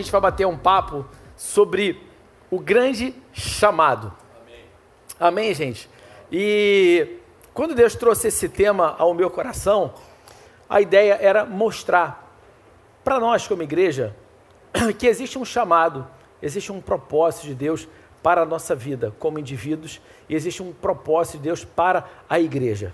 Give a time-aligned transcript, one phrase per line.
[0.00, 2.00] gente vai bater um papo sobre
[2.50, 4.12] o grande chamado.
[4.40, 4.64] Amém,
[5.18, 5.88] Amém gente?
[6.30, 7.18] E
[7.52, 9.94] quando Deus trouxe esse tema ao meu coração,
[10.68, 12.28] a ideia era mostrar
[13.02, 14.14] para nós, como igreja,
[14.98, 16.06] que existe um chamado,
[16.42, 17.88] existe um propósito de Deus
[18.22, 22.92] para a nossa vida como indivíduos e existe um propósito de Deus para a igreja.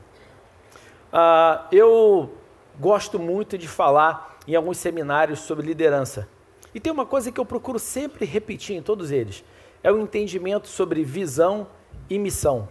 [1.13, 2.31] Uh, eu
[2.79, 6.29] gosto muito de falar em alguns seminários sobre liderança.
[6.77, 9.43] E tem uma coisa que eu procuro sempre repetir em todos eles:
[9.83, 11.67] é o entendimento sobre visão
[12.11, 12.69] e missão.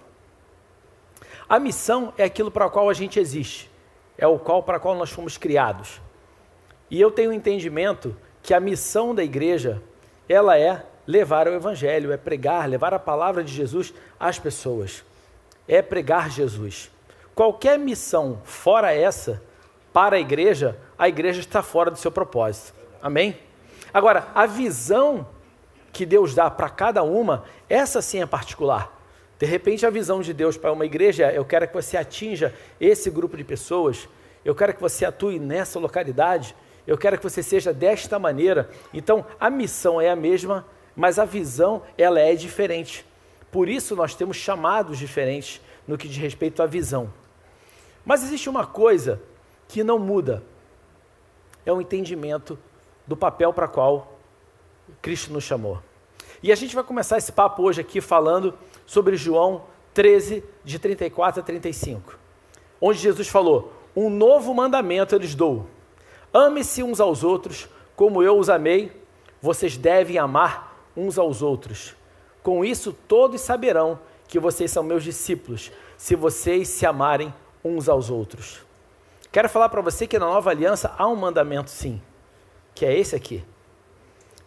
[1.50, 3.68] A missão é aquilo para o qual a gente existe,
[4.16, 6.00] é o qual para qual nós fomos criados.
[6.88, 9.82] E eu tenho o um entendimento que a missão da igreja,
[10.30, 15.04] ela é levar o evangelho, é pregar, levar a palavra de Jesus às pessoas.
[15.68, 16.92] É pregar Jesus.
[17.34, 19.42] Qualquer missão fora essa
[19.92, 22.72] para a igreja, a igreja está fora do seu propósito.
[23.02, 23.36] Amém?
[23.96, 25.26] Agora, a visão
[25.94, 28.94] que Deus dá para cada uma, essa sim é particular.
[29.40, 32.54] De repente, a visão de Deus para uma igreja é: eu quero que você atinja
[32.78, 34.10] esse grupo de pessoas,
[34.44, 36.54] eu quero que você atue nessa localidade,
[36.86, 38.70] eu quero que você seja desta maneira.
[38.94, 43.06] Então, a missão é a mesma, mas a visão ela é diferente.
[43.50, 47.14] Por isso, nós temos chamados diferentes no que diz respeito à visão.
[48.04, 49.22] Mas existe uma coisa
[49.70, 50.44] que não muda:
[51.66, 52.60] é o entendimento
[53.08, 54.20] do papel para qual
[55.02, 55.80] Cristo nos chamou.
[56.42, 58.54] E a gente vai começar esse papo hoje aqui falando
[58.86, 62.18] sobre João 13, de 34 a 35,
[62.82, 65.68] onde Jesus falou: Um novo mandamento eu lhes dou.
[66.34, 68.92] Ame-se uns aos outros, como eu os amei,
[69.42, 71.96] vocês devem amar uns aos outros.
[72.44, 77.34] Com isso, todos saberão que vocês são meus discípulos, se vocês se amarem
[77.64, 78.60] uns aos outros.
[79.32, 82.02] Quero falar para você que na nova aliança há um mandamento, sim,
[82.76, 83.44] que é esse aqui.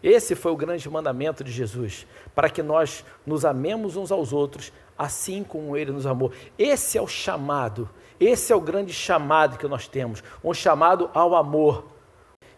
[0.02, 4.72] Esse foi o grande mandamento de Jesus, para que nós nos amemos uns aos outros,
[4.96, 6.30] assim como Ele nos amou.
[6.56, 7.90] Esse é o chamado,
[8.20, 11.86] esse é o grande chamado que nós temos, um chamado ao amor.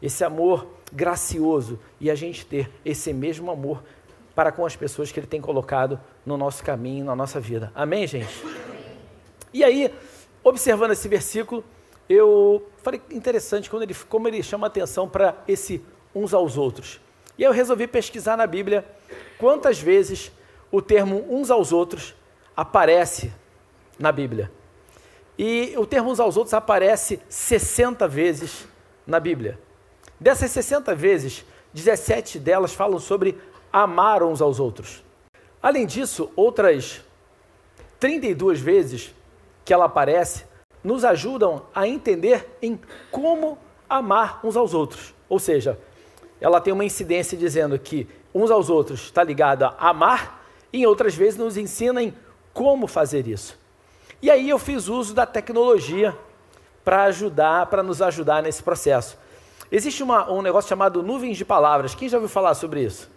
[0.02, 3.82] Esse amor gracioso e a gente ter esse mesmo amor
[4.34, 7.70] para com as pessoas que Ele tem colocado no nosso caminho, na nossa vida.
[7.74, 8.42] Amém, gente?
[9.52, 9.92] E aí,
[10.42, 11.64] observando esse versículo,
[12.12, 15.80] eu falei interessante quando ele, como ele chama atenção para esse
[16.12, 17.00] uns aos outros.
[17.38, 18.84] E eu resolvi pesquisar na Bíblia
[19.38, 20.32] quantas vezes
[20.72, 22.14] o termo uns aos outros
[22.56, 23.32] aparece
[23.96, 24.50] na Bíblia.
[25.38, 28.66] E o termo uns aos outros aparece 60 vezes
[29.06, 29.58] na Bíblia.
[30.18, 33.38] Dessas 60 vezes, 17 delas falam sobre
[33.72, 35.02] amar uns aos outros.
[35.62, 37.02] Além disso, outras
[38.00, 39.14] 32 vezes
[39.64, 40.49] que ela aparece
[40.82, 42.80] nos ajudam a entender em
[43.10, 43.58] como
[43.88, 45.14] amar uns aos outros.
[45.28, 45.78] Ou seja,
[46.40, 50.40] ela tem uma incidência dizendo que uns aos outros está ligado a amar,
[50.72, 52.14] e em outras vezes nos ensina em
[52.52, 53.58] como fazer isso.
[54.22, 56.16] E aí eu fiz uso da tecnologia
[56.84, 59.18] para ajudar, para nos ajudar nesse processo.
[59.70, 61.94] Existe uma, um negócio chamado nuvens de palavras.
[61.94, 63.10] Quem já ouviu falar sobre isso?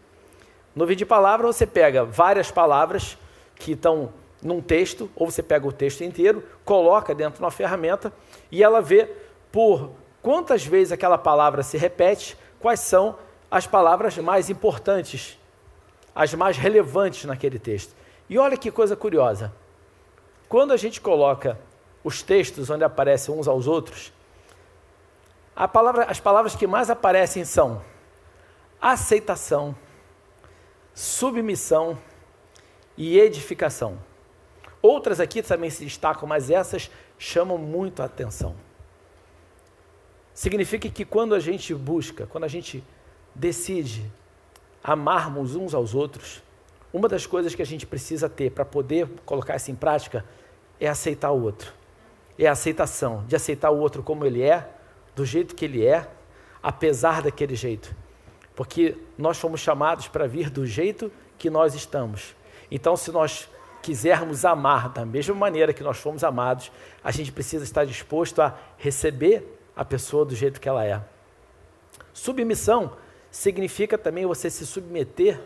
[0.75, 3.17] Nuvem de palavras, você pega várias palavras
[3.55, 4.11] que estão
[4.43, 8.13] num texto, ou você pega o texto inteiro, coloca dentro de uma ferramenta
[8.51, 9.09] e ela vê
[9.51, 13.17] por quantas vezes aquela palavra se repete quais são
[13.49, 15.39] as palavras mais importantes,
[16.15, 17.95] as mais relevantes naquele texto.
[18.29, 19.53] E olha que coisa curiosa.
[20.49, 21.59] Quando a gente coloca
[22.03, 24.13] os textos onde aparecem uns aos outros,
[25.71, 27.81] palavra, as palavras que mais aparecem são
[28.81, 29.75] aceitação,
[30.93, 31.97] submissão
[32.97, 33.97] e edificação.
[34.83, 38.53] Outras aqui também se destacam, mas essas chamam muito a atenção.
[40.33, 42.83] Significa que quando a gente busca, quando a gente
[43.33, 44.11] decide
[44.83, 46.43] amarmos uns aos outros,
[46.91, 50.25] uma das coisas que a gente precisa ter para poder colocar isso em prática
[50.81, 51.71] é aceitar o outro.
[52.37, 54.67] É a aceitação, de aceitar o outro como ele é,
[55.15, 56.05] do jeito que ele é,
[56.61, 57.95] apesar daquele jeito.
[58.53, 62.35] Porque nós fomos chamados para vir do jeito que nós estamos.
[62.69, 63.47] Então, se nós
[63.83, 66.71] quisermos amar da mesma maneira que nós fomos amados,
[67.03, 71.01] a gente precisa estar disposto a receber a pessoa do jeito que ela é.
[72.13, 72.93] Submissão
[73.29, 75.39] significa também você se submeter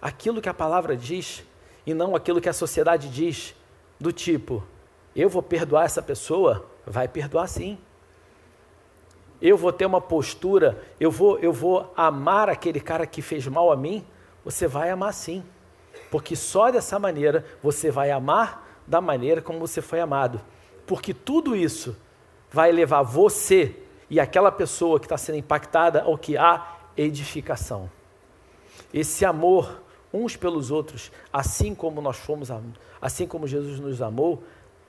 [0.00, 1.44] àquilo que a palavra diz
[1.86, 3.54] e não aquilo que a sociedade diz,
[4.00, 4.64] do tipo,
[5.14, 7.78] eu vou perdoar essa pessoa, vai perdoar sim.
[9.42, 13.70] Eu vou ter uma postura, eu vou, eu vou amar aquele cara que fez mal
[13.70, 14.06] a mim,
[14.42, 15.44] você vai amar sim.
[16.10, 20.40] Porque só dessa maneira você vai amar da maneira como você foi amado.
[20.86, 21.96] Porque tudo isso
[22.50, 23.76] vai levar você
[24.08, 27.90] e aquela pessoa que está sendo impactada ao que há edificação.
[28.92, 29.82] esse amor
[30.12, 32.48] uns pelos outros, assim como nós fomos,
[33.02, 34.44] assim como Jesus nos amou,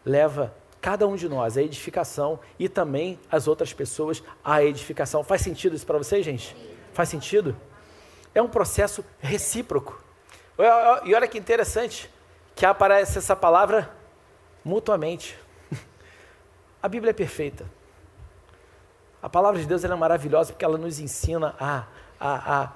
[0.06, 5.24] leva cada um de nós à edificação e também as outras pessoas à edificação.
[5.24, 6.56] Faz sentido isso para vocês, gente?
[6.94, 7.56] Faz sentido?
[8.36, 10.05] É um processo recíproco.
[10.58, 12.10] E olha que interessante
[12.56, 13.92] que aparece essa palavra
[14.64, 15.38] mutuamente.
[16.82, 17.66] A Bíblia é perfeita.
[19.22, 21.84] A palavra de Deus é maravilhosa porque ela nos ensina a,
[22.20, 22.72] a, a,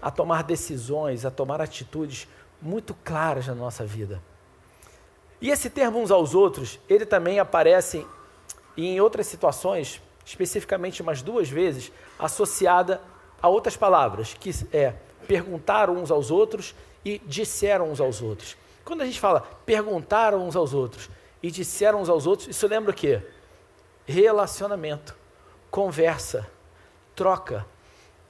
[0.00, 2.28] a tomar decisões, a tomar atitudes
[2.62, 4.22] muito claras na nossa vida.
[5.40, 8.06] E esse termo uns aos outros, ele também aparece
[8.76, 13.00] em outras situações, especificamente umas duas vezes, associada
[13.42, 14.94] a outras palavras, que é
[15.26, 16.74] perguntar uns aos outros
[17.04, 18.56] e disseram uns aos outros.
[18.84, 21.08] Quando a gente fala perguntaram uns aos outros
[21.42, 23.20] e disseram uns aos outros, isso lembra o quê?
[24.06, 25.14] Relacionamento,
[25.70, 26.48] conversa,
[27.14, 27.66] troca.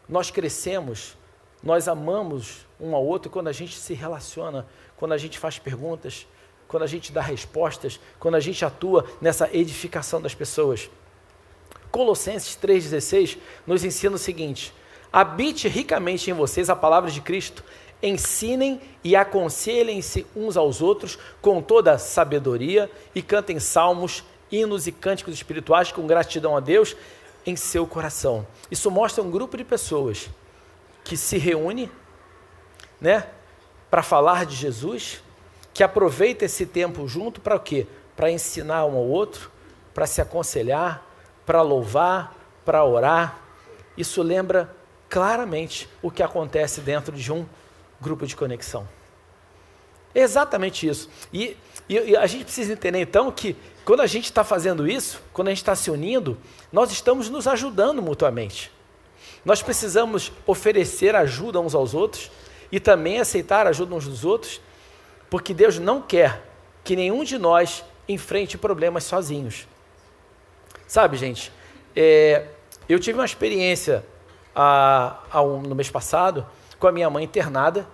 [0.08, 1.16] Nós crescemos,
[1.62, 4.66] nós amamos um ao outro quando a gente se relaciona,
[4.96, 6.26] quando a gente faz perguntas,
[6.68, 10.90] quando a gente dá respostas, quando a gente atua nessa edificação das pessoas.
[11.90, 14.72] Colossenses 3,16 nos ensina o seguinte:
[15.12, 17.62] habite ricamente em vocês a palavra de Cristo,
[18.02, 25.34] ensinem e aconselhem-se uns aos outros com toda sabedoria e cantem salmos, hinos e cânticos
[25.34, 26.96] espirituais com gratidão a Deus
[27.46, 28.46] em seu coração.
[28.70, 30.28] Isso mostra um grupo de pessoas
[31.04, 31.90] que se reúne,
[33.00, 33.26] né,
[33.90, 35.22] para falar de Jesus,
[35.74, 37.86] que aproveita esse tempo junto para o quê?
[38.14, 39.50] Para ensinar um ao outro,
[39.94, 41.06] para se aconselhar,
[41.44, 42.34] para louvar,
[42.64, 43.38] para orar.
[43.96, 44.74] Isso lembra
[45.08, 47.46] claramente o que acontece dentro de um
[48.02, 48.86] grupo de conexão.
[50.14, 51.08] exatamente isso.
[51.32, 51.56] E,
[51.88, 55.48] e, e, a gente precisa entender então que quando a gente está fazendo isso, quando
[55.48, 56.36] a gente está se unindo,
[56.70, 58.70] nós estamos nos ajudando mutuamente.
[59.44, 62.30] Nós precisamos oferecer ajuda uns aos outros
[62.70, 64.60] e também aceitar a ajuda uns dos outros
[65.32, 66.42] porque Deus não quer
[66.84, 69.66] que nenhum de nós enfrente problemas sozinhos.
[70.86, 71.50] Sabe, gente,
[71.96, 72.48] é,
[72.86, 74.04] eu tive uma experiência
[74.54, 76.46] a, a um, no mês passado
[76.82, 77.86] com a minha mãe internada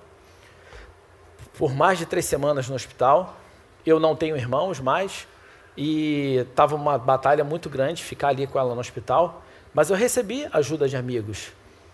[1.59, 3.37] por mais de três semanas no hospital.
[3.85, 5.29] Eu não tenho irmãos mais
[5.77, 9.43] e estava uma batalha muito grande ficar ali com ela no hospital,
[9.75, 11.53] mas eu recebi ajuda de amigos.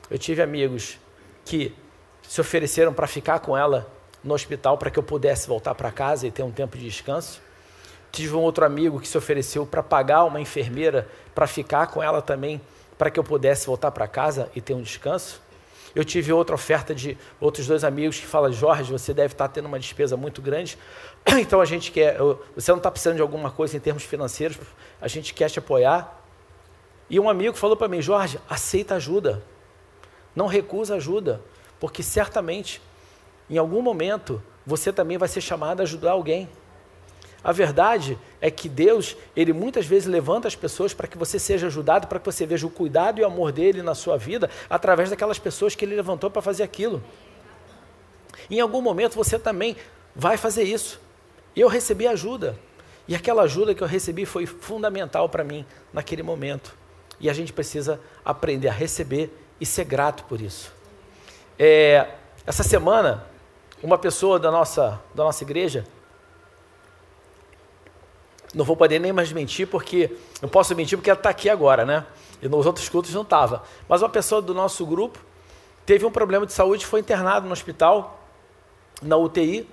[0.09, 0.97] Eu tive amigos
[1.45, 1.75] que
[2.23, 3.91] se ofereceram para ficar com ela
[4.23, 7.43] no hospital para que eu pudesse voltar para casa e ter um tempo de descanso.
[8.13, 12.23] Tive um outro amigo que se ofereceu para pagar uma enfermeira para ficar com ela
[12.23, 12.61] também,
[12.97, 15.43] para que eu pudesse voltar para casa e ter um descanso.
[15.95, 19.67] Eu tive outra oferta de outros dois amigos que falam: Jorge, você deve estar tendo
[19.67, 20.77] uma despesa muito grande,
[21.27, 22.17] então a gente quer.
[22.55, 24.59] Você não está precisando de alguma coisa em termos financeiros,
[25.01, 26.23] a gente quer te apoiar.
[27.09, 29.43] E um amigo falou para mim: Jorge, aceita ajuda,
[30.35, 31.41] não recusa ajuda,
[31.79, 32.81] porque certamente
[33.49, 36.49] em algum momento, você também vai ser chamado a ajudar alguém.
[37.45, 41.67] A verdade é que Deus, Ele muitas vezes levanta as pessoas para que você seja
[41.67, 45.11] ajudado, para que você veja o cuidado e o amor dele na sua vida, através
[45.11, 47.05] daquelas pessoas que Ele levantou para fazer aquilo.
[48.51, 49.77] Em algum momento você também
[50.17, 50.99] vai fazer isso.
[51.55, 52.59] Eu recebi ajuda.
[53.07, 56.75] E aquela ajuda que eu recebi foi fundamental para mim naquele momento.
[57.21, 59.31] E a gente precisa aprender a receber
[59.61, 60.73] e ser grato por isso.
[61.59, 62.09] É,
[62.47, 63.27] essa semana
[63.83, 65.85] uma pessoa da nossa, da nossa igreja,
[68.55, 71.85] não vou poder nem mais mentir, porque não posso mentir porque ela está aqui agora,
[71.85, 72.07] né?
[72.41, 73.63] E nos outros cultos não estava.
[73.89, 75.19] Mas uma pessoa do nosso grupo
[75.85, 78.21] teve um problema de saúde, foi internado no hospital,
[79.03, 79.69] na UTI,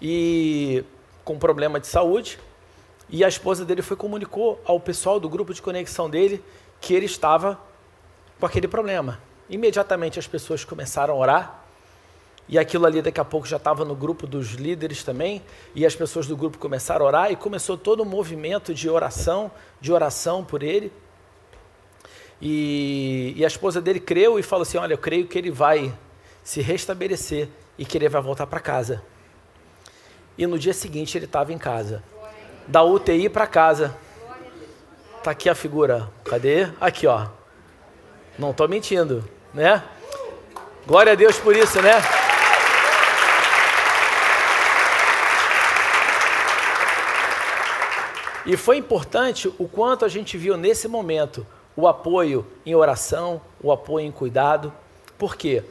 [0.00, 0.84] e
[1.24, 2.38] com problema de saúde.
[3.08, 6.42] E a esposa dele foi comunicou ao pessoal do grupo de conexão dele
[6.80, 7.58] que ele estava
[8.40, 9.20] com aquele problema.
[9.48, 11.61] Imediatamente as pessoas começaram a orar
[12.48, 15.42] e aquilo ali daqui a pouco já estava no grupo dos líderes também,
[15.74, 19.50] e as pessoas do grupo começaram a orar e começou todo um movimento de oração,
[19.80, 20.92] de oração por ele.
[22.40, 25.94] E, e a esposa dele creu e falou assim: Olha, eu creio que ele vai
[26.42, 29.02] se restabelecer e que ele vai voltar para casa.
[30.36, 32.02] E no dia seguinte ele estava em casa,
[32.66, 33.96] da UTI para casa.
[35.22, 36.10] Tá aqui a figura.
[36.24, 36.68] Cadê?
[36.80, 37.28] Aqui, ó.
[38.36, 39.82] Não estou mentindo, né?
[40.84, 42.21] Glória a Deus por isso, né?
[48.44, 51.46] E foi importante o quanto a gente viu nesse momento
[51.76, 54.72] o apoio em oração, o apoio em cuidado.
[55.16, 55.62] Por quê?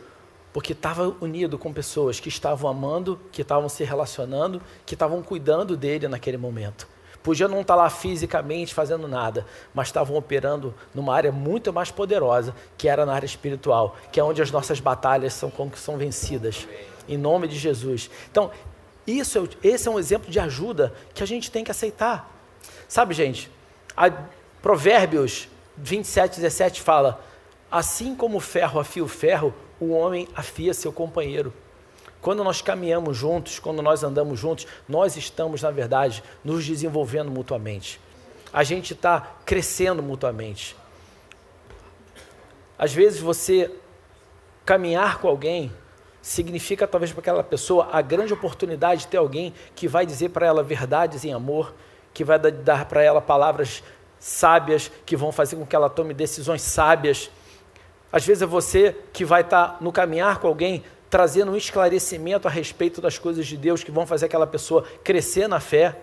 [0.53, 5.75] Porque estava unido com pessoas que estavam amando, que estavam se relacionando, que estavam cuidando
[5.75, 6.87] dele naquele momento.
[7.21, 12.55] Podia não estar lá fisicamente fazendo nada, mas estavam operando numa área muito mais poderosa,
[12.77, 16.67] que era na área espiritual, que é onde as nossas batalhas são, são vencidas.
[17.07, 18.09] Em nome de Jesus.
[18.31, 18.49] Então,
[19.05, 22.40] isso é, esse é um exemplo de ajuda que a gente tem que aceitar.
[22.91, 23.49] Sabe, gente,
[24.61, 27.23] Provérbios 27, 17 fala:
[27.71, 31.53] Assim como o ferro afia o ferro, o homem afia seu companheiro.
[32.19, 37.97] Quando nós caminhamos juntos, quando nós andamos juntos, nós estamos, na verdade, nos desenvolvendo mutuamente.
[38.51, 40.75] A gente está crescendo mutuamente.
[42.77, 43.73] Às vezes você
[44.65, 45.71] caminhar com alguém
[46.21, 50.45] significa talvez para aquela pessoa a grande oportunidade de ter alguém que vai dizer para
[50.45, 51.73] ela verdades em amor,
[52.13, 53.83] que vai dar para ela palavras
[54.19, 57.31] sábias, que vão fazer com que ela tome decisões sábias.
[58.11, 62.47] Às vezes é você que vai estar tá no caminhar com alguém trazendo um esclarecimento
[62.47, 65.97] a respeito das coisas de Deus que vão fazer aquela pessoa crescer na fé.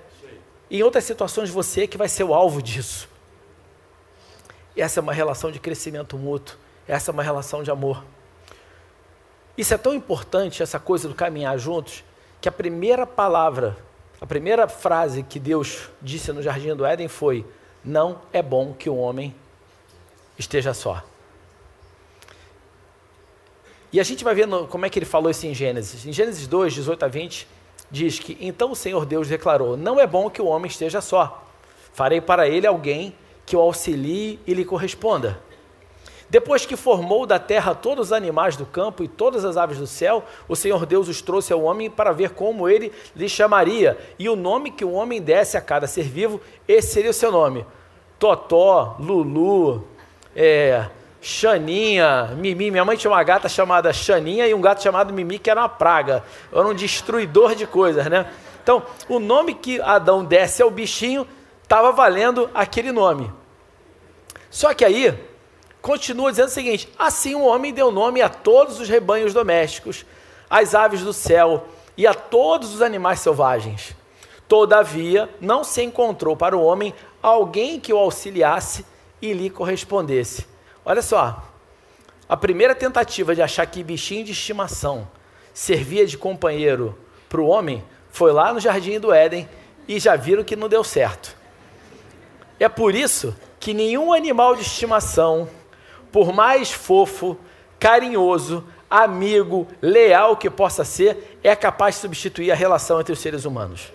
[0.68, 3.08] E em outras situações, você que vai ser o alvo disso.
[4.76, 6.56] Essa é uma relação de crescimento mútuo.
[6.86, 8.04] Essa é uma relação de amor.
[9.56, 12.04] Isso é tão importante, essa coisa do caminhar juntos,
[12.40, 13.76] que a primeira palavra,
[14.20, 17.46] a primeira frase que Deus disse no jardim do Éden foi:
[17.84, 19.34] Não é bom que o homem
[20.38, 21.02] esteja só.
[23.92, 26.04] E a gente vai ver como é que ele falou isso em Gênesis.
[26.04, 27.48] Em Gênesis 2, 18 a 20,
[27.90, 31.44] diz que então o Senhor Deus declarou: Não é bom que o homem esteja só.
[31.92, 33.14] Farei para ele alguém
[33.46, 35.40] que o auxilie e lhe corresponda.
[36.30, 39.86] Depois que formou da terra todos os animais do campo e todas as aves do
[39.86, 43.96] céu, o Senhor Deus os trouxe ao homem para ver como ele lhe chamaria.
[44.18, 47.32] E o nome que o homem desse a cada ser vivo, esse seria o seu
[47.32, 47.64] nome:
[48.18, 49.88] Totó, Lulu,
[50.36, 50.86] é,
[51.20, 52.70] Xaninha, Mimi.
[52.70, 55.68] Minha mãe tinha uma gata chamada Xaninha e um gato chamado Mimi, que era uma
[55.68, 56.22] praga.
[56.52, 58.30] Era um destruidor de coisas, né?
[58.62, 61.26] Então, o nome que Adão desse ao bichinho
[61.62, 63.32] estava valendo aquele nome.
[64.50, 65.18] Só que aí,
[65.80, 70.04] continua dizendo o seguinte: assim o homem deu nome a todos os rebanhos domésticos,
[70.48, 71.66] às aves do céu
[71.96, 73.94] e a todos os animais selvagens.
[74.46, 78.84] Todavia, não se encontrou para o homem alguém que o auxiliasse
[79.20, 80.46] e lhe correspondesse.
[80.84, 81.42] Olha só,
[82.28, 85.06] a primeira tentativa de achar que bichinho de estimação
[85.52, 86.96] servia de companheiro
[87.28, 89.48] para o homem foi lá no jardim do Éden
[89.86, 91.36] e já viram que não deu certo.
[92.60, 95.48] É por isso que nenhum animal de estimação,
[96.12, 97.36] por mais fofo,
[97.78, 103.44] carinhoso, amigo, leal que possa ser, é capaz de substituir a relação entre os seres
[103.44, 103.92] humanos.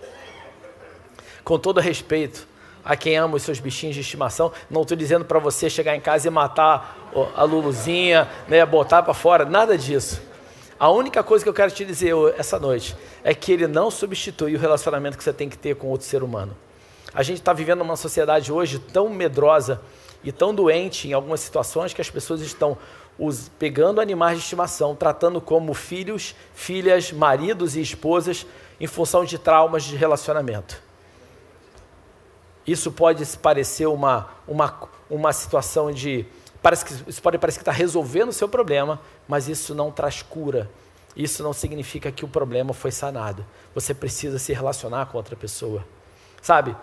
[1.44, 2.48] Com todo respeito,
[2.84, 4.52] a quem ama os seus bichinhos de estimação.
[4.70, 9.14] Não estou dizendo para você chegar em casa e matar a Luluzinha, né, botar para
[9.14, 10.22] fora, nada disso.
[10.80, 14.56] A única coisa que eu quero te dizer essa noite é que ele não substitui
[14.56, 16.56] o relacionamento que você tem que ter com outro ser humano.
[17.14, 19.80] A gente está vivendo uma sociedade hoje tão medrosa
[20.24, 22.78] e tão doente em algumas situações que as pessoas estão
[23.18, 28.46] os, pegando animais de estimação, tratando como filhos, filhas, maridos e esposas
[28.80, 30.82] em função de traumas de relacionamento.
[32.66, 36.26] Isso pode parecer uma, uma, uma situação de.
[36.62, 40.22] Parece que, isso pode parecer que está resolvendo o seu problema, mas isso não traz
[40.22, 40.70] cura.
[41.16, 43.46] Isso não significa que o problema foi sanado.
[43.76, 45.86] Você precisa se relacionar com outra pessoa.
[46.42, 46.76] Sabe?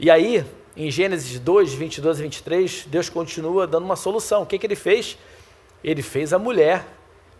[0.00, 0.44] E aí,
[0.78, 4.42] em Gênesis 2, 22 e 23, Deus continua dando uma solução.
[4.42, 5.18] O que, que ele fez?
[5.82, 6.86] Ele fez a mulher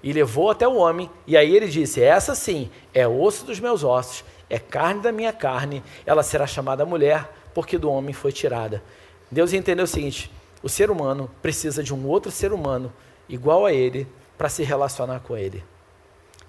[0.03, 1.09] e levou até o homem.
[1.25, 5.33] E aí ele disse: Essa sim é osso dos meus ossos, é carne da minha
[5.33, 8.83] carne, ela será chamada mulher porque do homem foi tirada.
[9.31, 10.29] Deus entendeu o seguinte:
[10.61, 12.93] o ser humano precisa de um outro ser humano
[13.29, 15.63] igual a ele para se relacionar com ele.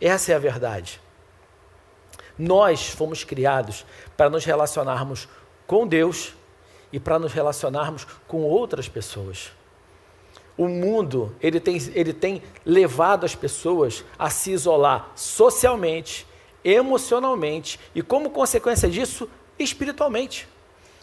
[0.01, 0.99] Essa é a verdade.
[2.35, 3.85] Nós fomos criados
[4.17, 5.27] para nos relacionarmos
[5.67, 6.33] com Deus
[6.91, 9.51] e para nos relacionarmos com outras pessoas.
[10.57, 16.27] O mundo, ele tem, ele tem levado as pessoas a se isolar socialmente,
[16.63, 20.47] emocionalmente e, como consequência disso, espiritualmente.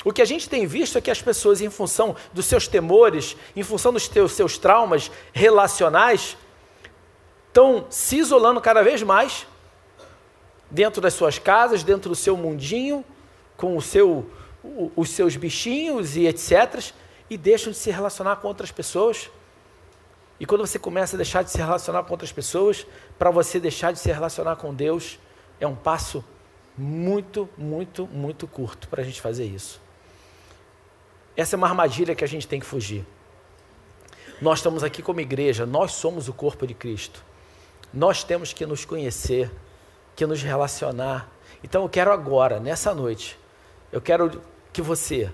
[0.05, 3.37] O que a gente tem visto é que as pessoas, em função dos seus temores,
[3.57, 6.37] em função dos teus, seus traumas relacionais,
[7.49, 9.47] estão se isolando cada vez mais
[10.71, 13.05] dentro das suas casas, dentro do seu mundinho,
[13.57, 14.31] com o seu,
[14.95, 16.93] os seus bichinhos e etc.,
[17.29, 19.31] e deixam de se relacionar com outras pessoas.
[20.39, 22.87] E quando você começa a deixar de se relacionar com outras pessoas,
[23.19, 25.19] para você deixar de se relacionar com Deus,
[25.59, 26.25] é um passo
[26.77, 29.81] muito, muito, muito curto para a gente fazer isso.
[31.37, 33.05] Essa é uma armadilha que a gente tem que fugir.
[34.41, 37.25] Nós estamos aqui como igreja, nós somos o corpo de Cristo.
[37.93, 39.51] Nós temos que nos conhecer,
[40.15, 41.31] que nos relacionar.
[41.65, 43.39] Então eu quero agora, nessa noite,
[43.91, 44.43] eu quero
[44.77, 45.31] que você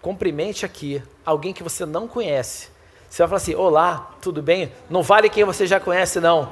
[0.00, 2.68] cumprimente aqui alguém que você não conhece.
[3.10, 4.72] Você vai falar assim: Olá, tudo bem?
[4.88, 6.48] Não vale quem você já conhece, não.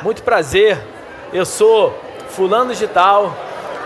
[0.00, 0.80] Muito prazer,
[1.32, 1.92] eu sou
[2.28, 3.36] Fulano de Tal.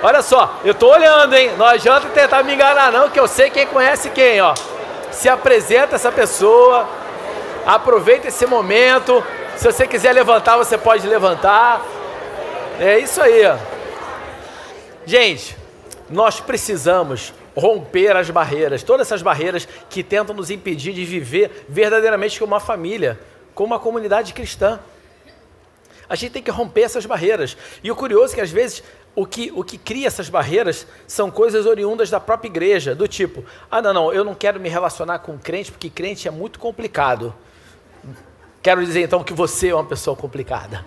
[0.02, 1.56] Olha só, eu estou olhando, hein?
[1.56, 4.54] Não adianta tentar me enganar, não, que eu sei quem conhece quem, ó.
[5.10, 6.86] Se apresenta essa pessoa,
[7.64, 9.24] aproveita esse momento.
[9.56, 11.80] Se você quiser levantar, você pode levantar.
[12.78, 13.50] É isso aí.
[15.06, 15.56] Gente,
[16.10, 22.38] nós precisamos romper as barreiras, todas essas barreiras que tentam nos impedir de viver verdadeiramente
[22.38, 23.18] como uma família,
[23.54, 24.78] como uma comunidade cristã.
[26.08, 27.56] A gente tem que romper essas barreiras.
[27.82, 28.82] E o curioso é que às vezes
[29.14, 33.44] o que, o que cria essas barreiras são coisas oriundas da própria igreja, do tipo,
[33.70, 37.34] ah, não, não, eu não quero me relacionar com crente porque crente é muito complicado.
[38.62, 40.84] Quero dizer então que você é uma pessoa complicada.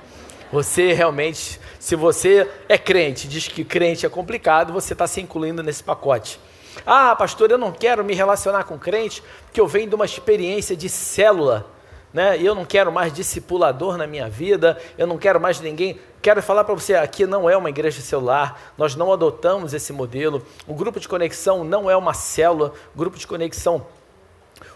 [0.52, 5.62] Você realmente, se você é crente, diz que crente é complicado, você está se incluindo
[5.62, 6.40] nesse pacote.
[6.86, 10.76] Ah, pastor, eu não quero me relacionar com crente porque eu venho de uma experiência
[10.76, 11.66] de célula,
[12.14, 12.38] né?
[12.38, 16.00] E eu não quero mais discipulador na minha vida, eu não quero mais ninguém.
[16.22, 20.46] Quero falar para você, aqui não é uma igreja celular, nós não adotamos esse modelo.
[20.68, 23.86] O grupo de conexão não é uma célula, o grupo de conexão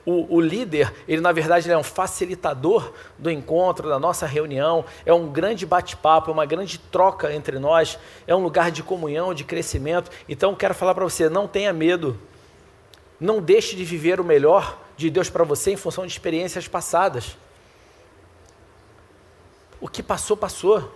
[0.06, 4.86] o, o, líder, ele na verdade ele é um facilitador do encontro, da nossa reunião,
[5.06, 7.98] é um grande bate-papo, é uma grande troca entre nós,
[8.28, 10.12] é um lugar de comunhão, de crescimento.
[10.30, 12.20] Então quero falar para você, não tenha medo,
[13.20, 17.36] não deixe de viver o melhor de Deus para você em função de experiências passadas.
[19.82, 20.92] O que passou, passou.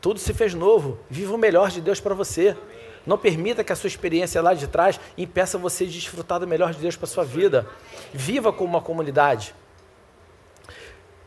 [0.00, 0.98] Tudo se fez novo.
[1.08, 2.56] Viva o melhor de Deus para você.
[3.06, 6.72] Não permita que a sua experiência lá de trás impeça você de desfrutar do melhor
[6.72, 7.66] de Deus para a sua vida.
[8.12, 9.54] Viva como uma comunidade.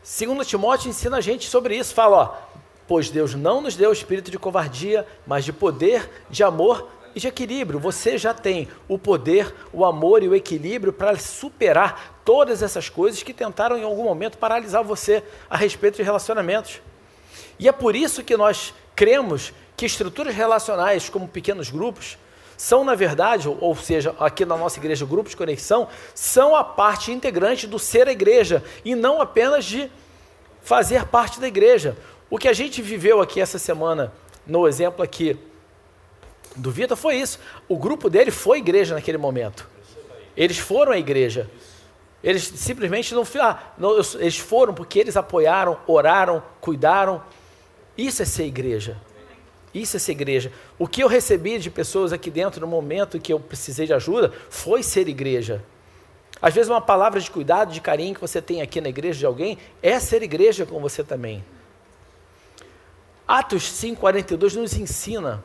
[0.02, 2.34] Segundo Timóteo ensina a gente sobre isso, fala, ó,
[2.86, 7.20] pois Deus não nos deu o espírito de covardia, mas de poder, de amor e
[7.20, 7.80] de equilíbrio.
[7.80, 13.22] Você já tem o poder, o amor e o equilíbrio para superar todas essas coisas
[13.22, 16.80] que tentaram em algum momento paralisar você a respeito de relacionamentos.
[17.58, 22.16] E é por isso que nós cremos que estruturas relacionais, como pequenos grupos,
[22.56, 27.12] são, na verdade, ou seja, aqui na nossa igreja, grupos de conexão, são a parte
[27.12, 29.90] integrante do ser a igreja e não apenas de
[30.62, 31.96] fazer parte da igreja.
[32.30, 34.12] O que a gente viveu aqui essa semana,
[34.46, 35.38] no exemplo aqui
[36.56, 37.38] do Vitor, foi isso.
[37.68, 39.68] O grupo dele foi igreja naquele momento.
[40.34, 41.50] Eles foram à igreja.
[42.24, 47.22] Eles simplesmente não, ah, não eles foram porque eles apoiaram, oraram, cuidaram.
[47.96, 48.96] Isso é ser igreja.
[49.76, 50.50] Isso é ser igreja.
[50.78, 54.32] O que eu recebi de pessoas aqui dentro no momento que eu precisei de ajuda
[54.48, 55.62] foi ser igreja.
[56.40, 59.26] Às vezes, uma palavra de cuidado, de carinho que você tem aqui na igreja de
[59.26, 61.44] alguém é ser igreja com você também.
[63.28, 65.44] Atos 5,42 nos ensina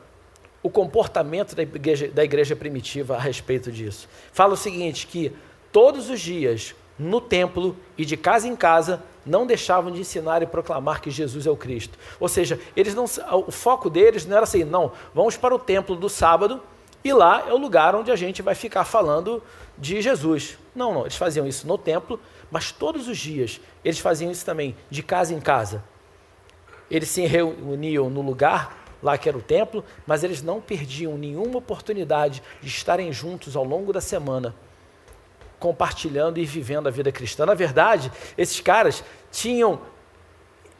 [0.62, 4.08] o comportamento da igreja, da igreja primitiva a respeito disso.
[4.32, 5.30] Fala o seguinte: que
[5.70, 10.46] todos os dias, no templo e de casa em casa, não deixavam de ensinar e
[10.46, 11.98] proclamar que Jesus é o Cristo.
[12.18, 13.04] Ou seja, eles não,
[13.46, 16.60] o foco deles não era assim, não, vamos para o templo do sábado
[17.04, 19.42] e lá é o lugar onde a gente vai ficar falando
[19.76, 20.58] de Jesus.
[20.74, 24.76] Não, não, eles faziam isso no templo, mas todos os dias eles faziam isso também,
[24.90, 25.82] de casa em casa.
[26.90, 31.58] Eles se reuniam no lugar lá que era o templo, mas eles não perdiam nenhuma
[31.58, 34.54] oportunidade de estarem juntos ao longo da semana
[35.62, 37.46] compartilhando e vivendo a vida cristã.
[37.46, 39.80] Na verdade, esses caras tinham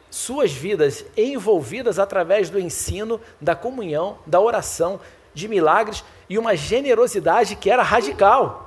[0.09, 4.99] suas vidas envolvidas através do ensino, da comunhão, da oração,
[5.33, 8.62] de milagres e uma generosidade que era radical.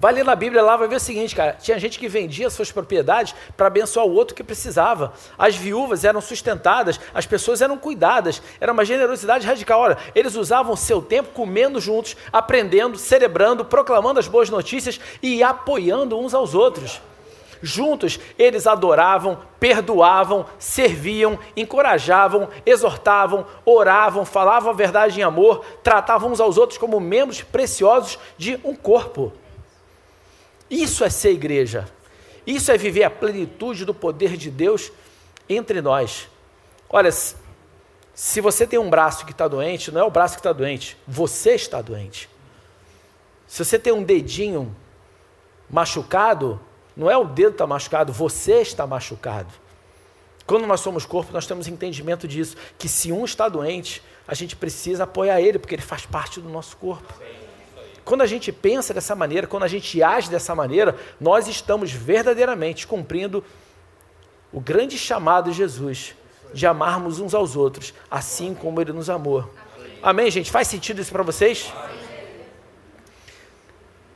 [0.00, 2.70] Vai ler na Bíblia lá, vai ver o seguinte, cara: tinha gente que vendia suas
[2.70, 5.12] propriedades para abençoar o outro que precisava.
[5.36, 8.40] As viúvas eram sustentadas, as pessoas eram cuidadas.
[8.60, 9.80] Era uma generosidade radical.
[9.80, 16.16] Olha, eles usavam seu tempo comendo juntos, aprendendo, celebrando, proclamando as boas notícias e apoiando
[16.16, 17.00] uns aos outros.
[17.60, 26.38] Juntos eles adoravam, perdoavam, serviam, encorajavam, exortavam, oravam, falavam a verdade em amor, tratavam uns
[26.38, 29.32] aos outros como membros preciosos de um corpo.
[30.70, 31.88] Isso é ser igreja.
[32.46, 34.90] Isso é viver a plenitude do poder de Deus
[35.48, 36.28] entre nós.
[36.88, 40.52] Olha, se você tem um braço que está doente, não é o braço que está
[40.52, 42.28] doente, você está doente.
[43.46, 44.74] Se você tem um dedinho
[45.70, 46.60] machucado,
[46.96, 49.52] não é o dedo que está machucado, você está machucado.
[50.46, 54.56] Quando nós somos corpo, nós temos entendimento disso, que se um está doente, a gente
[54.56, 57.12] precisa apoiar ele, porque ele faz parte do nosso corpo.
[58.08, 62.86] Quando a gente pensa dessa maneira, quando a gente age dessa maneira, nós estamos verdadeiramente
[62.86, 63.44] cumprindo
[64.50, 66.14] o grande chamado de Jesus
[66.54, 69.44] de amarmos uns aos outros, assim como ele nos amou.
[70.02, 70.50] Amém, gente?
[70.50, 71.70] Faz sentido isso para vocês?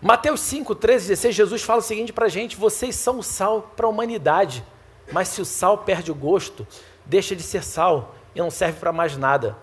[0.00, 3.74] Mateus 5, 13, 16, Jesus fala o seguinte para a gente: vocês são o sal
[3.76, 4.64] para a humanidade,
[5.12, 6.66] mas se o sal perde o gosto,
[7.04, 9.54] deixa de ser sal e não serve para mais nada.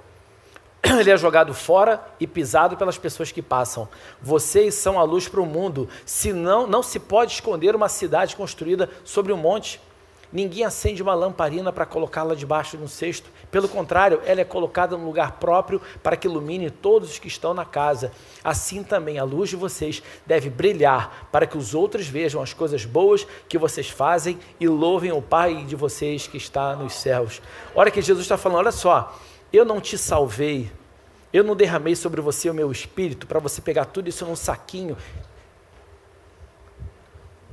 [1.00, 3.88] Ele é jogado fora e pisado pelas pessoas que passam.
[4.22, 5.90] Vocês são a luz para o mundo.
[6.06, 9.82] Se não, não se pode esconder uma cidade construída sobre um monte.
[10.32, 13.32] Ninguém acende uma lamparina para colocá-la debaixo de um cesto.
[13.50, 17.52] Pelo contrário, ela é colocada no lugar próprio para que ilumine todos os que estão
[17.52, 18.12] na casa.
[18.44, 22.86] Assim também a luz de vocês deve brilhar para que os outros vejam as coisas
[22.86, 27.42] boas que vocês fazem e louvem o Pai de vocês que está nos céus.
[27.74, 29.18] Olha que Jesus está falando, olha só,
[29.52, 30.72] eu não te salvei,
[31.32, 34.98] eu não derramei sobre você o meu espírito para você pegar tudo isso num saquinho,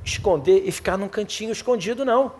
[0.03, 2.31] esconder e ficar num cantinho escondido, não.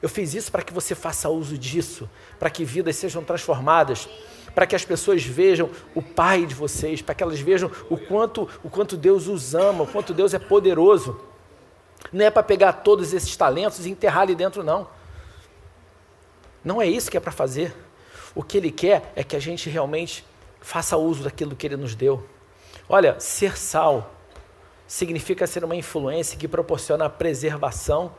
[0.00, 4.08] Eu fiz isso para que você faça uso disso, para que vidas sejam transformadas,
[4.54, 8.48] para que as pessoas vejam o Pai de vocês, para que elas vejam o quanto,
[8.62, 11.20] o quanto Deus os ama, o quanto Deus é poderoso.
[12.12, 14.88] Não é para pegar todos esses talentos e enterrar ali dentro, não.
[16.64, 17.74] Não é isso que é para fazer.
[18.38, 20.24] O que Ele quer é que a gente realmente
[20.60, 22.24] faça uso daquilo que Ele nos deu.
[22.88, 24.12] Olha, ser sal
[24.86, 28.12] significa ser uma influência que proporciona a preservação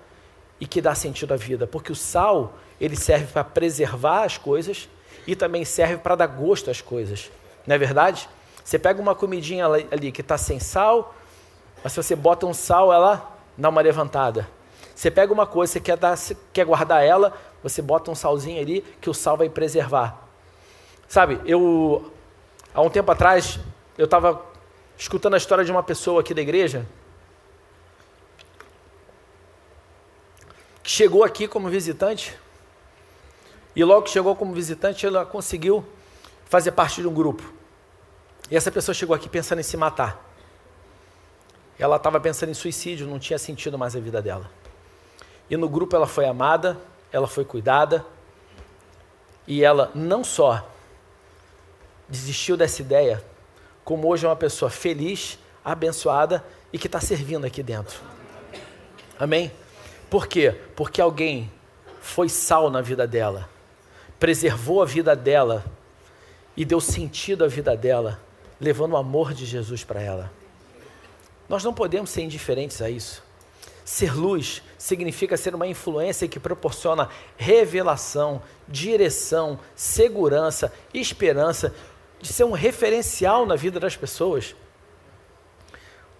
[0.59, 4.89] e que dá sentido à vida, porque o sal, ele serve para preservar as coisas
[5.25, 7.31] e também serve para dar gosto às coisas.
[7.65, 8.27] Não é verdade?
[8.61, 11.15] Você pega uma comidinha ali que está sem sal,
[11.81, 14.45] mas se você bota um sal, ela dá uma levantada.
[14.93, 18.61] Você pega uma coisa, você quer, dar, você quer guardar ela, você bota um salzinho
[18.61, 20.27] ali que o sal vai preservar.
[21.07, 22.11] Sabe, eu,
[22.73, 23.59] há um tempo atrás,
[23.97, 24.43] eu estava
[24.97, 26.85] escutando a história de uma pessoa aqui da igreja,
[30.83, 32.37] chegou aqui como visitante
[33.75, 35.85] e logo que chegou como visitante ela conseguiu
[36.45, 37.43] fazer parte de um grupo.
[38.49, 40.25] E essa pessoa chegou aqui pensando em se matar.
[41.77, 44.49] Ela estava pensando em suicídio, não tinha sentido mais a vida dela.
[45.49, 46.77] E no grupo ela foi amada,
[47.11, 48.05] ela foi cuidada,
[49.47, 50.67] e ela não só
[52.07, 53.23] desistiu dessa ideia,
[53.83, 57.99] como hoje é uma pessoa feliz, abençoada e que está servindo aqui dentro.
[59.19, 59.51] Amém?
[60.09, 60.55] Por quê?
[60.75, 61.51] Porque alguém
[61.99, 63.49] foi sal na vida dela,
[64.19, 65.65] preservou a vida dela
[66.55, 68.19] e deu sentido à vida dela,
[68.59, 70.31] levando o amor de Jesus para ela.
[71.47, 73.23] Nós não podemos ser indiferentes a isso.
[73.83, 81.75] Ser luz significa ser uma influência que proporciona revelação, direção, segurança, esperança,
[82.21, 84.55] de ser um referencial na vida das pessoas.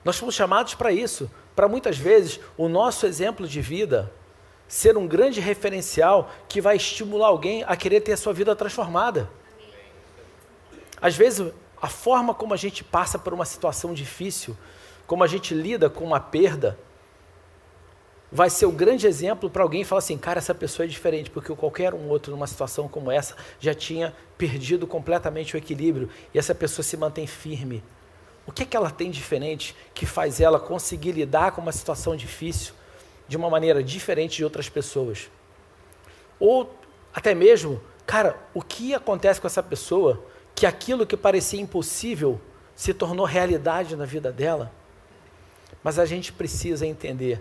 [0.03, 4.11] Nós fomos chamados para isso, para muitas vezes o nosso exemplo de vida
[4.67, 9.29] ser um grande referencial que vai estimular alguém a querer ter a sua vida transformada.
[11.01, 14.55] Às vezes, a forma como a gente passa por uma situação difícil,
[15.07, 16.77] como a gente lida com uma perda,
[18.31, 21.53] vai ser o grande exemplo para alguém falar assim: cara, essa pessoa é diferente, porque
[21.55, 26.55] qualquer um outro numa situação como essa já tinha perdido completamente o equilíbrio e essa
[26.55, 27.83] pessoa se mantém firme
[28.49, 32.15] o que, é que ela tem diferente que faz ela conseguir lidar com uma situação
[32.15, 32.73] difícil
[33.27, 35.29] de uma maneira diferente de outras pessoas?
[36.39, 36.67] Ou
[37.13, 42.41] até mesmo, cara, o que acontece com essa pessoa que aquilo que parecia impossível
[42.75, 44.71] se tornou realidade na vida dela?
[45.83, 47.39] Mas a gente precisa entender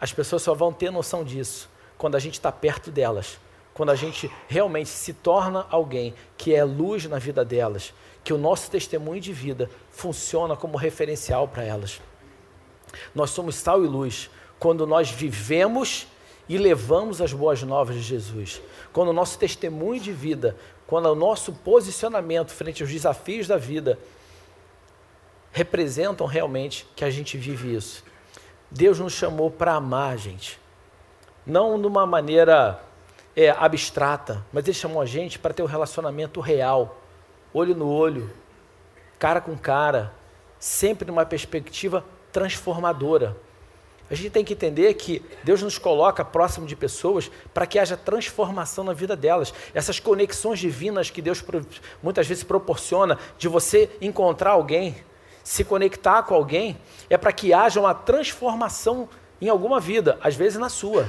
[0.00, 3.38] as pessoas só vão ter noção disso quando a gente está perto delas,
[3.72, 8.38] quando a gente realmente se torna alguém que é luz na vida delas, que o
[8.38, 12.00] nosso testemunho de vida funciona como referencial para elas.
[13.14, 16.06] Nós somos sal e luz quando nós vivemos
[16.48, 18.60] e levamos as boas novas de Jesus.
[18.92, 20.56] Quando o nosso testemunho de vida,
[20.86, 23.98] quando o nosso posicionamento frente aos desafios da vida
[25.52, 28.04] representam realmente que a gente vive isso.
[28.70, 30.58] Deus nos chamou para amar, gente.
[31.46, 32.80] Não de uma maneira
[33.34, 37.00] é, abstrata, mas Ele chamou a gente para ter um relacionamento real
[37.54, 38.30] olho no olho,
[39.18, 40.12] cara com cara,
[40.58, 43.36] sempre numa perspectiva transformadora.
[44.10, 47.96] A gente tem que entender que Deus nos coloca próximo de pessoas para que haja
[47.96, 49.52] transformação na vida delas.
[49.74, 51.42] Essas conexões divinas que Deus
[52.02, 54.94] muitas vezes proporciona, de você encontrar alguém,
[55.46, 56.76] se conectar com alguém,
[57.08, 59.08] é para que haja uma transformação
[59.40, 61.08] em alguma vida, às vezes na sua.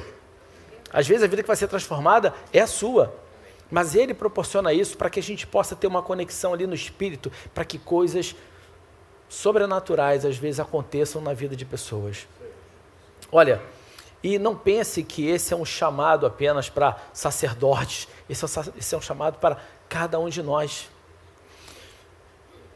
[0.94, 3.16] Às vezes a vida que vai ser transformada é a sua.
[3.72, 7.32] Mas Ele proporciona isso para que a gente possa ter uma conexão ali no espírito,
[7.52, 8.36] para que coisas
[9.28, 12.28] sobrenaturais às vezes aconteçam na vida de pessoas.
[13.32, 13.60] Olha,
[14.22, 18.48] e não pense que esse é um chamado apenas para sacerdotes, esse é,
[18.78, 19.58] esse é um chamado para
[19.90, 20.88] cada um de nós.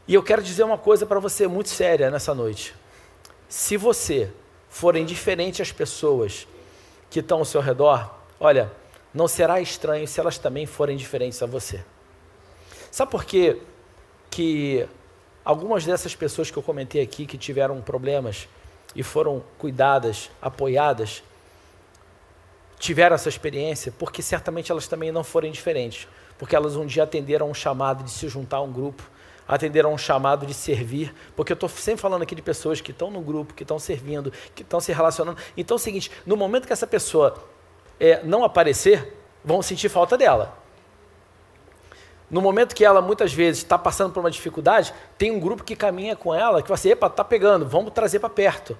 [0.06, 2.74] E eu quero dizer uma coisa para você muito séria nessa noite.
[3.48, 4.30] Se você
[4.68, 6.46] for indiferente às pessoas
[7.08, 8.10] que estão ao seu redor,
[8.40, 8.72] olha,
[9.14, 11.84] não será estranho se elas também forem diferentes a você.
[12.90, 13.58] Sabe por quê
[14.30, 14.86] que
[15.44, 18.48] algumas dessas pessoas que eu comentei aqui que tiveram problemas
[18.96, 21.22] e foram cuidadas, apoiadas,
[22.78, 23.92] tiveram essa experiência?
[23.98, 28.10] Porque certamente elas também não foram diferentes, porque elas um dia atenderam um chamado de
[28.10, 29.02] se juntar a um grupo,
[29.54, 33.10] atenderam um chamado de servir, porque eu estou sempre falando aqui de pessoas que estão
[33.10, 35.38] no grupo, que estão servindo, que estão se relacionando.
[35.54, 37.34] Então é o seguinte: no momento que essa pessoa
[38.00, 40.56] é, não aparecer, vão sentir falta dela.
[42.30, 45.76] No momento que ela muitas vezes está passando por uma dificuldade, tem um grupo que
[45.76, 48.76] caminha com ela, que vai assim, epa, tá pegando, vamos trazer para perto.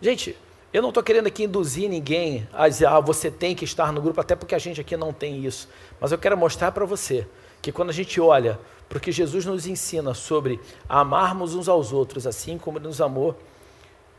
[0.00, 0.36] Gente,
[0.72, 4.00] eu não estou querendo aqui induzir ninguém a dizer, ah, você tem que estar no
[4.00, 5.68] grupo, até porque a gente aqui não tem isso.
[6.00, 7.26] Mas eu quero mostrar para você
[7.62, 11.92] que quando a gente olha para o que Jesus nos ensina sobre amarmos uns aos
[11.92, 13.36] outros, assim como Ele nos amou,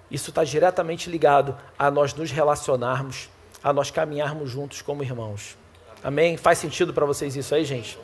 [0.10, 3.30] isso está diretamente ligado a nós nos relacionarmos,
[3.64, 5.58] a nós caminharmos juntos como irmãos.
[6.04, 6.38] Amém?
[6.38, 8.00] Faz sentido para vocês isso aí, gente?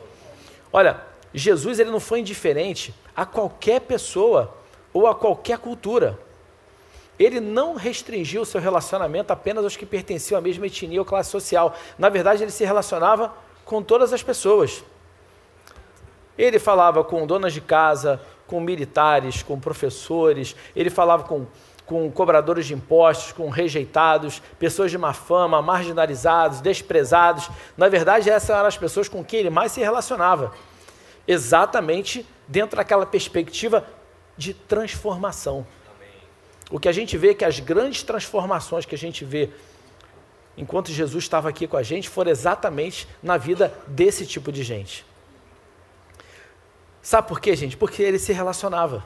[0.72, 1.00] Olha,
[1.32, 4.54] Jesus ele não foi indiferente a qualquer pessoa
[4.92, 6.18] ou a qualquer cultura.
[7.18, 11.30] Ele não restringiu o seu relacionamento apenas aos que pertenciam à mesma etnia ou classe
[11.30, 11.74] social.
[11.98, 13.32] Na verdade, ele se relacionava
[13.64, 14.84] com todas as pessoas.
[16.36, 21.46] Ele falava com donas de casa, com militares, com professores, ele falava com,
[21.86, 27.48] com cobradores de impostos, com rejeitados, pessoas de má fama, marginalizados, desprezados.
[27.76, 30.52] Na verdade, essas eram as pessoas com quem ele mais se relacionava
[31.26, 33.86] exatamente dentro daquela perspectiva
[34.36, 35.66] de transformação.
[36.74, 39.48] O que a gente vê é que as grandes transformações que a gente vê
[40.56, 45.06] enquanto Jesus estava aqui com a gente foram exatamente na vida desse tipo de gente.
[47.00, 47.76] Sabe por quê, gente?
[47.76, 49.04] Porque ele se relacionava.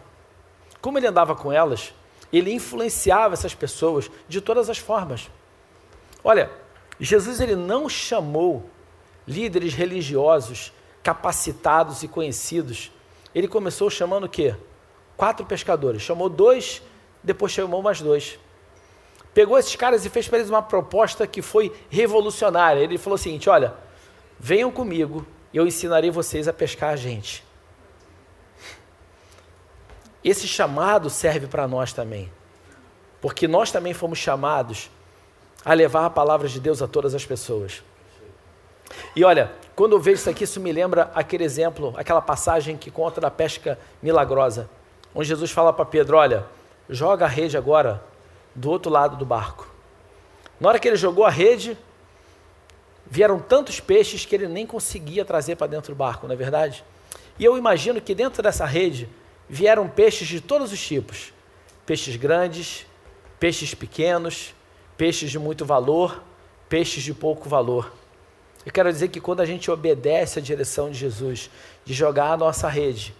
[0.80, 1.92] Como ele andava com elas,
[2.32, 5.28] ele influenciava essas pessoas de todas as formas.
[6.24, 6.50] Olha,
[6.98, 8.70] Jesus ele não chamou
[9.26, 12.90] líderes religiosos capacitados e conhecidos.
[13.34, 14.56] Ele começou chamando o quê?
[15.18, 16.00] Quatro pescadores.
[16.00, 16.80] Chamou dois,
[17.28, 18.38] depois chamou mais dois.
[19.34, 22.80] Pegou esses caras e fez para eles uma proposta que foi revolucionária.
[22.80, 23.74] Ele falou o seguinte: olha,
[24.40, 27.44] venham comigo, eu ensinarei vocês a pescar a gente.
[30.24, 32.32] Esse chamado serve para nós também,
[33.20, 34.90] porque nós também fomos chamados
[35.64, 37.82] a levar a palavra de Deus a todas as pessoas.
[39.14, 42.90] E olha, quando eu vejo isso aqui, isso me lembra aquele exemplo, aquela passagem que
[42.90, 44.68] conta da pesca milagrosa,
[45.14, 46.46] onde Jesus fala para Pedro: Olha,
[46.88, 48.02] joga a rede agora
[48.54, 49.68] do outro lado do barco.
[50.60, 51.76] Na hora que ele jogou a rede,
[53.06, 56.84] vieram tantos peixes que ele nem conseguia trazer para dentro do barco, não é verdade?
[57.38, 59.08] E eu imagino que dentro dessa rede
[59.48, 61.32] vieram peixes de todos os tipos:
[61.86, 62.86] peixes grandes,
[63.38, 64.54] peixes pequenos,
[64.96, 66.22] peixes de muito valor,
[66.68, 67.92] peixes de pouco valor.
[68.66, 71.48] Eu quero dizer que quando a gente obedece à direção de Jesus,
[71.84, 73.14] de jogar a nossa rede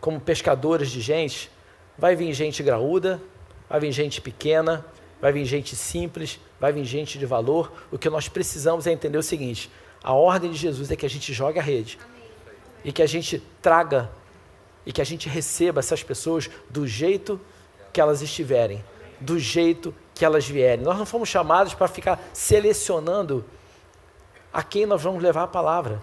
[0.00, 1.50] como pescadores de gente,
[1.98, 3.20] vai vir gente graúda,
[3.68, 4.84] vai vir gente pequena,
[5.20, 7.72] vai vir gente simples, vai vir gente de valor.
[7.90, 9.70] O que nós precisamos é entender o seguinte:
[10.02, 12.28] a ordem de Jesus é que a gente jogue a rede Amém.
[12.84, 14.10] e que a gente traga
[14.84, 17.40] e que a gente receba essas pessoas do jeito
[17.92, 18.84] que elas estiverem,
[19.20, 20.84] do jeito que elas vierem.
[20.84, 23.44] Nós não fomos chamados para ficar selecionando
[24.52, 26.00] a quem nós vamos levar a palavra.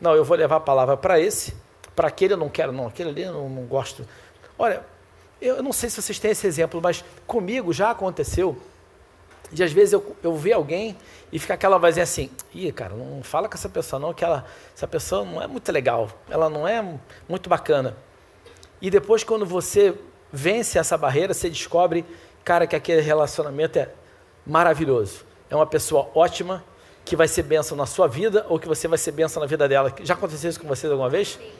[0.00, 1.54] Não, eu vou levar a palavra para esse,
[1.94, 4.06] para aquele eu não quero, não, aquele ali eu não, não gosto.
[4.58, 4.84] Olha,
[5.44, 8.56] eu não sei se vocês têm esse exemplo, mas comigo já aconteceu
[9.52, 10.96] de às vezes eu, eu ver alguém
[11.30, 14.44] e ficar aquela vozinha assim, ih, cara, não fala com essa pessoa não, que ela,
[14.74, 16.82] essa pessoa não é muito legal, ela não é
[17.28, 17.96] muito bacana.
[18.80, 19.94] E depois quando você
[20.32, 22.04] vence essa barreira, você descobre,
[22.42, 23.90] cara, que aquele relacionamento é
[24.46, 25.24] maravilhoso.
[25.48, 26.64] É uma pessoa ótima,
[27.04, 29.68] que vai ser bênção na sua vida ou que você vai ser bênção na vida
[29.68, 29.94] dela.
[30.02, 31.38] Já aconteceu isso com vocês alguma vez?
[31.38, 31.50] Sim.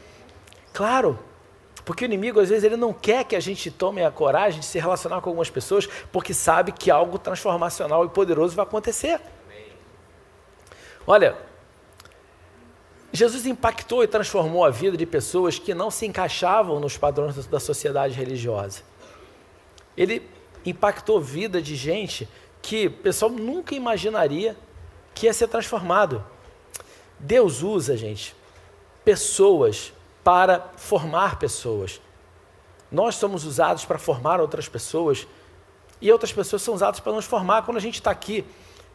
[0.72, 1.18] Claro,
[1.84, 4.66] porque o inimigo às vezes ele não quer que a gente tome a coragem de
[4.66, 9.20] se relacionar com algumas pessoas, porque sabe que algo transformacional e poderoso vai acontecer.
[11.06, 11.36] Olha,
[13.12, 17.60] Jesus impactou e transformou a vida de pessoas que não se encaixavam nos padrões da
[17.60, 18.82] sociedade religiosa.
[19.96, 20.28] Ele
[20.64, 22.28] impactou a vida de gente
[22.62, 24.56] que o pessoal nunca imaginaria
[25.14, 26.24] que ia ser transformado.
[27.18, 28.34] Deus usa, gente,
[29.04, 29.92] pessoas
[30.24, 32.00] para formar pessoas.
[32.90, 35.26] Nós somos usados para formar outras pessoas
[36.00, 37.62] e outras pessoas são usadas para nos formar.
[37.62, 38.44] Quando a gente está aqui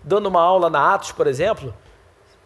[0.03, 1.73] dando uma aula na Atos, por exemplo,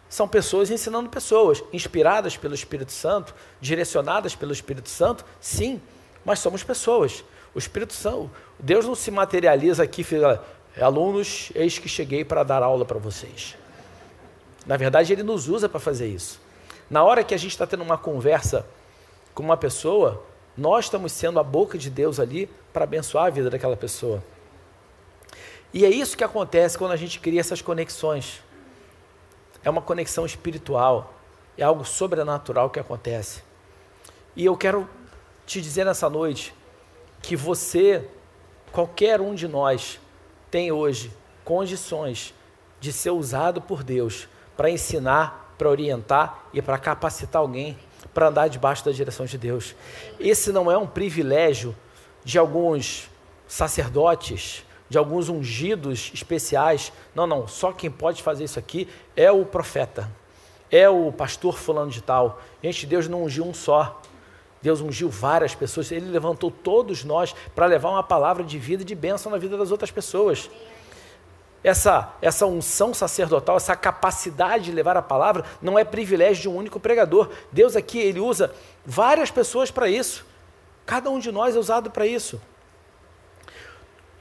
[0.08, 5.80] são pessoas ensinando pessoas, inspiradas pelo Espírito Santo, direcionadas pelo Espírito Santo, sim,
[6.24, 7.24] mas somos pessoas.
[7.54, 10.38] O Espírito Santo, Deus não se materializa aqui, filho,
[10.80, 13.56] alunos, eis que cheguei para dar aula para vocês.
[14.66, 16.43] Na verdade, Ele nos usa para fazer isso.
[16.88, 18.66] Na hora que a gente está tendo uma conversa
[19.34, 20.22] com uma pessoa,
[20.56, 24.22] nós estamos sendo a boca de Deus ali para abençoar a vida daquela pessoa.
[25.72, 28.40] E é isso que acontece quando a gente cria essas conexões.
[29.64, 31.14] É uma conexão espiritual,
[31.58, 33.42] é algo sobrenatural que acontece.
[34.36, 34.88] E eu quero
[35.46, 36.54] te dizer nessa noite
[37.20, 38.08] que você,
[38.70, 39.98] qualquer um de nós,
[40.50, 41.12] tem hoje
[41.44, 42.32] condições
[42.78, 47.76] de ser usado por Deus para ensinar, para orientar e para capacitar alguém
[48.14, 49.74] para andar debaixo da direção de Deus.
[50.20, 51.74] Esse não é um privilégio
[52.24, 53.10] de alguns
[53.46, 56.92] sacerdotes, de alguns ungidos especiais.
[57.14, 60.10] Não, não, só quem pode fazer isso aqui é o profeta,
[60.70, 62.40] é o pastor fulano de tal.
[62.62, 64.00] Gente, Deus não ungiu um só.
[64.62, 68.86] Deus ungiu várias pessoas, Ele levantou todos nós para levar uma palavra de vida e
[68.86, 70.48] de bênção na vida das outras pessoas.
[71.64, 76.56] Essa, essa unção sacerdotal, essa capacidade de levar a palavra, não é privilégio de um
[76.56, 77.30] único pregador.
[77.50, 80.26] Deus aqui, Ele usa várias pessoas para isso.
[80.84, 82.38] Cada um de nós é usado para isso.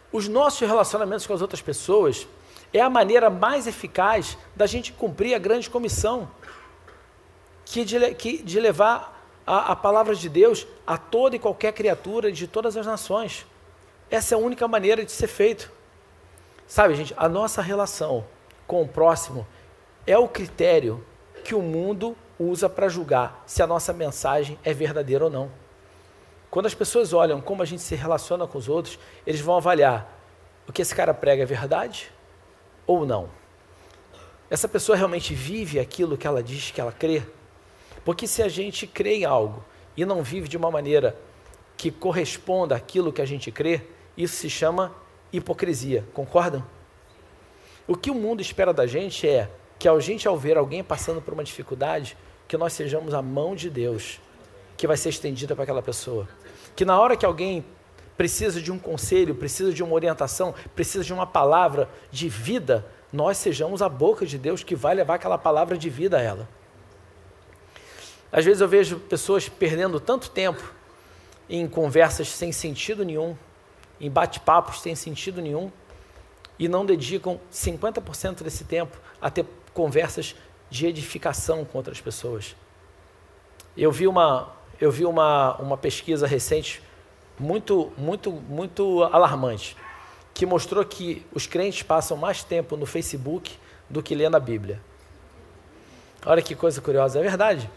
[0.10, 2.26] Os nossos relacionamentos com as outras pessoas
[2.72, 6.32] é a maneira mais eficaz da gente cumprir a grande comissão,
[7.66, 12.32] que de, que de levar a, a palavra de Deus a toda e qualquer criatura
[12.32, 13.46] de todas as nações.
[14.10, 15.70] Essa é a única maneira de ser feito.
[16.68, 18.26] Sabe, gente, a nossa relação
[18.66, 19.46] com o próximo
[20.08, 21.04] é o critério
[21.44, 25.52] que o mundo usa para julgar se a nossa mensagem é verdadeira ou não.
[26.50, 30.20] Quando as pessoas olham como a gente se relaciona com os outros, eles vão avaliar
[30.68, 32.12] o que esse cara prega é verdade
[32.86, 33.30] ou não.
[34.50, 37.24] Essa pessoa realmente vive aquilo que ela diz que ela crê?
[38.06, 39.64] Porque se a gente crê em algo
[39.98, 41.18] e não vive de uma maneira
[41.76, 43.82] que corresponda àquilo que a gente crê,
[44.16, 44.94] isso se chama
[45.34, 46.64] hipocrisia, concordam?
[47.88, 51.22] O que o mundo espera da gente é que a gente, ao ver alguém passando
[51.22, 52.16] por uma dificuldade,
[52.48, 54.22] que nós sejamos a mão de Deus
[54.78, 56.28] que vai ser estendida para aquela pessoa.
[56.76, 57.66] Que na hora que alguém
[58.16, 63.38] precisa de um conselho, precisa de uma orientação, precisa de uma palavra de vida, nós
[63.38, 66.50] sejamos a boca de Deus que vai levar aquela palavra de vida a ela.
[68.32, 70.74] Às vezes eu vejo pessoas perdendo tanto tempo
[71.50, 73.38] em conversas sem sentido nenhum,
[74.04, 75.72] em bate-papos sem sentido nenhum
[76.60, 80.36] e não dedicam 50% desse tempo a ter conversas
[80.70, 82.54] de edificação com outras pessoas.
[83.78, 86.84] Eu vi uma, eu vi uma, uma pesquisa recente
[87.40, 89.78] muito, muito, muito alarmante,
[90.34, 93.58] que mostrou que os crentes passam mais tempo no Facebook
[93.90, 94.82] do que lendo a Bíblia.
[96.26, 97.70] Olha que coisa curiosa, é verdade.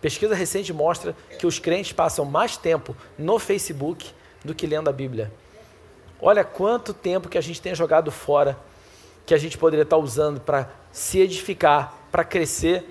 [0.00, 4.10] Pesquisa recente mostra que os crentes passam mais tempo no Facebook
[4.42, 5.30] do que lendo a Bíblia.
[6.20, 8.58] Olha quanto tempo que a gente tem jogado fora,
[9.24, 12.84] que a gente poderia estar usando para se edificar, para crescer,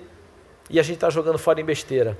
[0.70, 2.16] e a gente está jogando fora em besteira.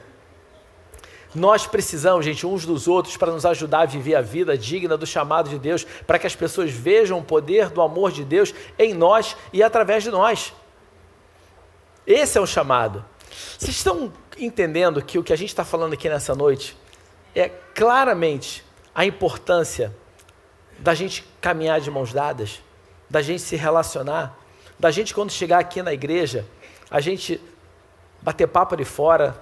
[1.35, 5.07] Nós precisamos, gente, uns dos outros para nos ajudar a viver a vida digna do
[5.07, 8.94] chamado de Deus, para que as pessoas vejam o poder do amor de Deus em
[8.94, 10.55] nós e através de nós.
[12.07, 13.05] Esse é o chamado.
[13.59, 16.77] Vocês estão entendendo que o que a gente está falando aqui nessa noite
[17.35, 19.94] é claramente a importância
[20.78, 22.62] da gente caminhar de mãos dadas,
[23.10, 24.38] da gente se relacionar,
[24.78, 26.46] da gente quando chegar aqui na igreja,
[26.90, 27.40] a gente
[28.22, 29.36] bater papo ali fora,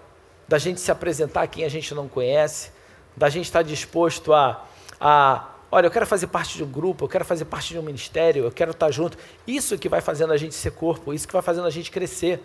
[0.49, 2.71] da gente se apresentar a quem a gente não conhece,
[3.17, 4.65] da gente estar disposto a,
[5.01, 7.83] a Olha, eu quero fazer parte de um grupo, eu quero fazer parte de um
[7.83, 9.19] ministério, eu quero estar junto.
[9.45, 12.41] Isso que vai fazendo a gente ser corpo, isso que vai fazendo a gente crescer.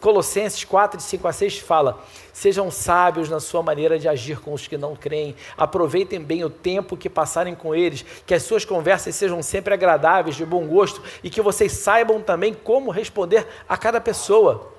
[0.00, 4.52] Colossenses 4, de 5 a 6 fala: Sejam sábios na sua maneira de agir com
[4.52, 8.66] os que não creem, aproveitem bem o tempo que passarem com eles, que as suas
[8.66, 13.78] conversas sejam sempre agradáveis, de bom gosto e que vocês saibam também como responder a
[13.78, 14.72] cada pessoa.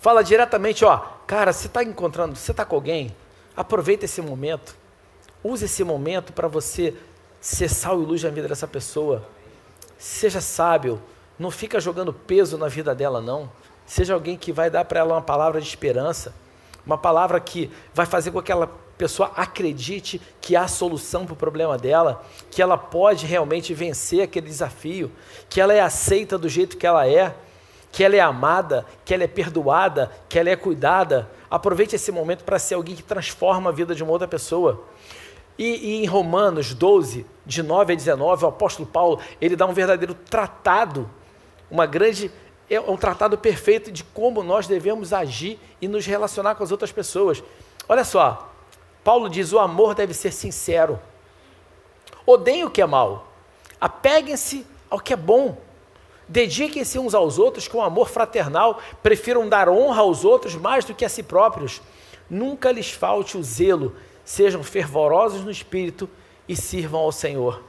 [0.00, 3.14] Fala diretamente, ó, cara, você está encontrando, você está com alguém,
[3.56, 4.85] aproveita esse momento
[5.46, 6.94] Use esse momento para você
[7.40, 9.24] ser sal e luz na vida dessa pessoa.
[9.96, 11.00] Seja sábio,
[11.38, 13.50] não fica jogando peso na vida dela não.
[13.86, 16.34] Seja alguém que vai dar para ela uma palavra de esperança,
[16.84, 18.66] uma palavra que vai fazer com que aquela
[18.98, 24.48] pessoa acredite que há solução para o problema dela, que ela pode realmente vencer aquele
[24.48, 25.12] desafio,
[25.48, 27.34] que ela é aceita do jeito que ela é,
[27.92, 31.30] que ela é amada, que ela é perdoada, que ela é cuidada.
[31.48, 34.84] Aproveite esse momento para ser alguém que transforma a vida de uma outra pessoa.
[35.58, 39.72] E, e, em Romanos 12, de 9 a 19, o apóstolo Paulo, ele dá um
[39.72, 41.08] verdadeiro tratado,
[41.70, 42.30] uma grande
[42.68, 46.90] é um tratado perfeito de como nós devemos agir e nos relacionar com as outras
[46.90, 47.42] pessoas.
[47.88, 48.52] Olha só,
[49.04, 50.98] Paulo diz: o amor deve ser sincero.
[52.26, 53.28] Odeiem o que é mal,
[53.80, 55.56] apeguem-se ao que é bom.
[56.28, 61.04] Dediquem-se uns aos outros com amor fraternal, prefiram dar honra aos outros mais do que
[61.04, 61.80] a si próprios.
[62.28, 63.94] Nunca lhes falte o zelo,
[64.26, 66.10] sejam fervorosos no espírito
[66.48, 67.62] e sirvam ao Senhor.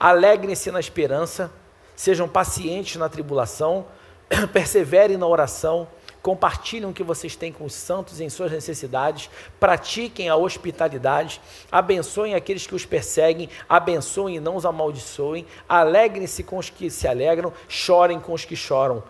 [0.00, 1.52] Alegrem-se na esperança,
[1.94, 3.86] sejam pacientes na tribulação,
[4.52, 5.86] perseverem na oração,
[6.22, 12.34] compartilhem o que vocês têm com os santos em suas necessidades, pratiquem a hospitalidade, abençoem
[12.34, 17.52] aqueles que os perseguem, abençoem e não os amaldiçoem, alegrem-se com os que se alegram,
[17.68, 19.04] chorem com os que choram.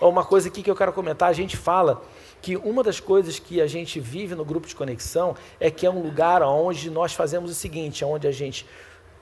[0.00, 2.02] Uma coisa aqui que eu quero comentar, a gente fala
[2.40, 5.90] que uma das coisas que a gente vive no grupo de conexão é que é
[5.90, 8.66] um lugar onde nós fazemos o seguinte, onde a gente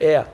[0.00, 0.24] é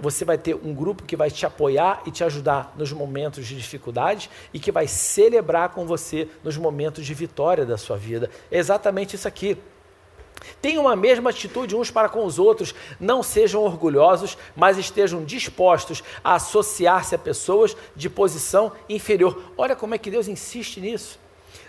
[0.00, 3.54] você vai ter um grupo que vai te apoiar e te ajudar nos momentos de
[3.54, 8.30] dificuldade e que vai celebrar com você nos momentos de vitória da sua vida.
[8.50, 9.58] É exatamente isso aqui.
[10.62, 16.02] Tenham a mesma atitude uns para com os outros, não sejam orgulhosos, mas estejam dispostos
[16.24, 19.52] a associar-se a pessoas de posição inferior.
[19.56, 21.18] Olha como é que Deus insiste nisso.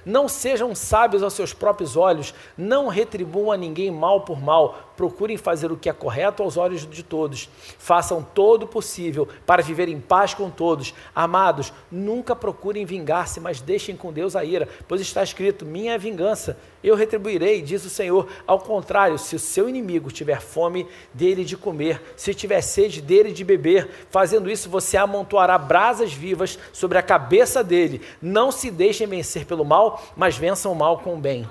[0.06, 5.38] Não sejam sábios aos seus próprios olhos, não retribuam a ninguém mal por mal, procurem
[5.38, 7.50] fazer o que é correto aos olhos de todos.
[7.80, 10.94] Façam todo o possível para viver em paz com todos.
[11.16, 15.98] Amados, nunca procurem vingar-se, mas deixem com Deus a ira, pois está escrito: Minha é
[15.98, 18.28] vingança, eu retribuirei, diz o Senhor.
[18.46, 23.32] Ao contrário, se o seu inimigo tiver fome, dele de comer, se tiver sede, dele
[23.32, 23.90] de beber.
[24.10, 28.02] Fazendo isso, você amontoará brasas vivas sobre a cabeça dele.
[28.22, 31.50] Não se deixem vencer pelo mal, mas vençam o mal com o bem.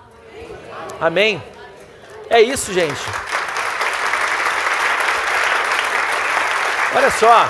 [1.01, 1.43] Amém?
[2.29, 3.01] É isso, gente.
[6.95, 7.49] Olha só,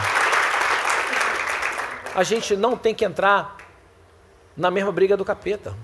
[2.14, 3.57] a gente não tem que entrar
[4.57, 5.74] na mesma briga do capeta.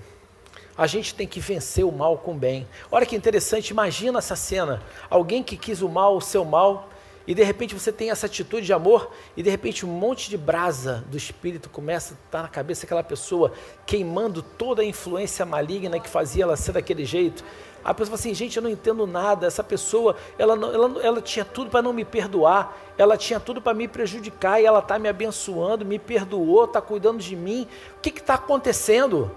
[0.77, 2.67] A gente tem que vencer o mal com o bem.
[2.91, 4.83] Olha que interessante, imagina essa cena.
[5.09, 6.87] Alguém que quis o mal, o seu mal,
[7.27, 10.37] e de repente você tem essa atitude de amor, e de repente um monte de
[10.37, 13.51] brasa do espírito começa a estar na cabeça daquela pessoa,
[13.85, 17.43] queimando toda a influência maligna que fazia ela ser daquele jeito.
[17.83, 19.47] A pessoa fala assim, gente, eu não entendo nada.
[19.47, 23.73] Essa pessoa, ela, ela, ela tinha tudo para não me perdoar, ela tinha tudo para
[23.73, 27.67] me prejudicar e ela está me abençoando, me perdoou, está cuidando de mim.
[27.97, 29.31] O que está acontecendo?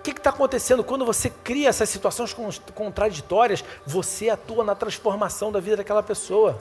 [0.00, 0.82] O que está acontecendo?
[0.82, 2.34] Quando você cria essas situações
[2.74, 6.58] contraditórias, você atua na transformação da vida daquela pessoa.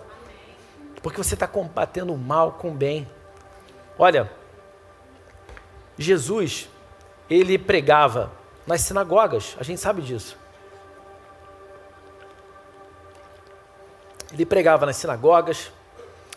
[1.01, 3.09] Porque você está combatendo o mal com o bem.
[3.97, 4.29] Olha,
[5.97, 6.67] Jesus,
[7.29, 8.29] ele pregava
[8.67, 10.37] nas sinagogas, a gente sabe disso.
[14.33, 15.71] Ele pregava nas sinagogas,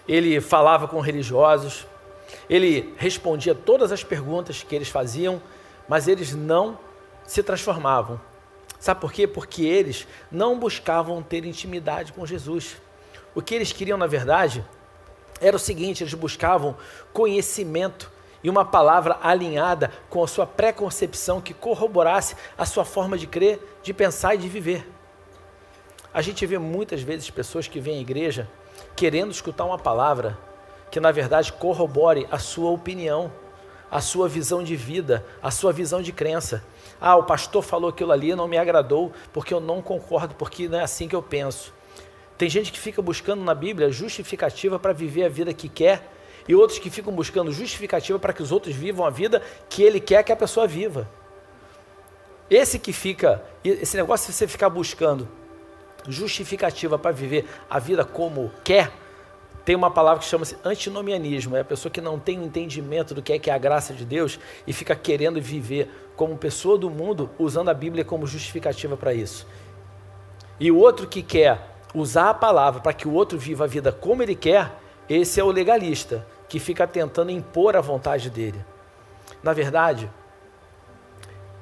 [0.06, 1.84] ele falava com religiosos,
[2.48, 5.42] ele respondia todas as perguntas que eles faziam,
[5.88, 6.78] mas eles não
[7.32, 8.20] se transformavam.
[8.78, 9.26] Sabe por quê?
[9.26, 12.76] Porque eles não buscavam ter intimidade com Jesus.
[13.34, 14.62] O que eles queriam, na verdade,
[15.40, 16.76] era o seguinte: eles buscavam
[17.10, 18.12] conhecimento
[18.44, 23.78] e uma palavra alinhada com a sua preconcepção que corroborasse a sua forma de crer,
[23.82, 24.86] de pensar e de viver.
[26.12, 28.46] A gente vê muitas vezes pessoas que vêm à igreja
[28.94, 30.38] querendo escutar uma palavra
[30.90, 33.32] que na verdade corrobore a sua opinião,
[33.92, 36.64] a sua visão de vida, a sua visão de crença.
[36.98, 40.80] Ah, o pastor falou aquilo ali, não me agradou porque eu não concordo, porque não
[40.80, 41.74] é assim que eu penso.
[42.38, 46.08] Tem gente que fica buscando na Bíblia justificativa para viver a vida que quer
[46.48, 50.00] e outros que ficam buscando justificativa para que os outros vivam a vida que ele
[50.00, 51.06] quer que a pessoa viva.
[52.48, 55.28] Esse que fica, esse negócio de você ficar buscando
[56.08, 58.90] justificativa para viver a vida como quer,
[59.64, 63.22] tem uma palavra que chama-se antinomianismo, é a pessoa que não tem o entendimento do
[63.22, 66.90] que é que é a graça de Deus e fica querendo viver como pessoa do
[66.90, 69.46] mundo, usando a Bíblia como justificativa para isso.
[70.58, 73.92] E o outro que quer usar a palavra para que o outro viva a vida
[73.92, 74.72] como ele quer,
[75.08, 78.64] esse é o legalista, que fica tentando impor a vontade dele.
[79.42, 80.10] Na verdade,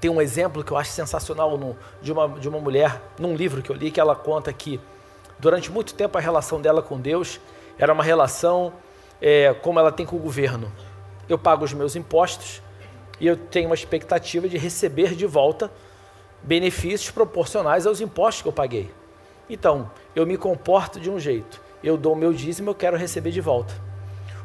[0.00, 3.62] tem um exemplo que eu acho sensacional no, de, uma, de uma mulher, num livro
[3.62, 4.80] que eu li, que ela conta que
[5.38, 7.40] durante muito tempo a relação dela com Deus
[7.80, 8.72] era uma relação
[9.20, 10.70] é, como ela tem com o governo.
[11.28, 12.62] Eu pago os meus impostos
[13.18, 15.70] e eu tenho uma expectativa de receber de volta
[16.42, 18.90] benefícios proporcionais aos impostos que eu paguei.
[19.48, 23.30] Então, eu me comporto de um jeito eu dou o meu dízimo, eu quero receber
[23.30, 23.74] de volta.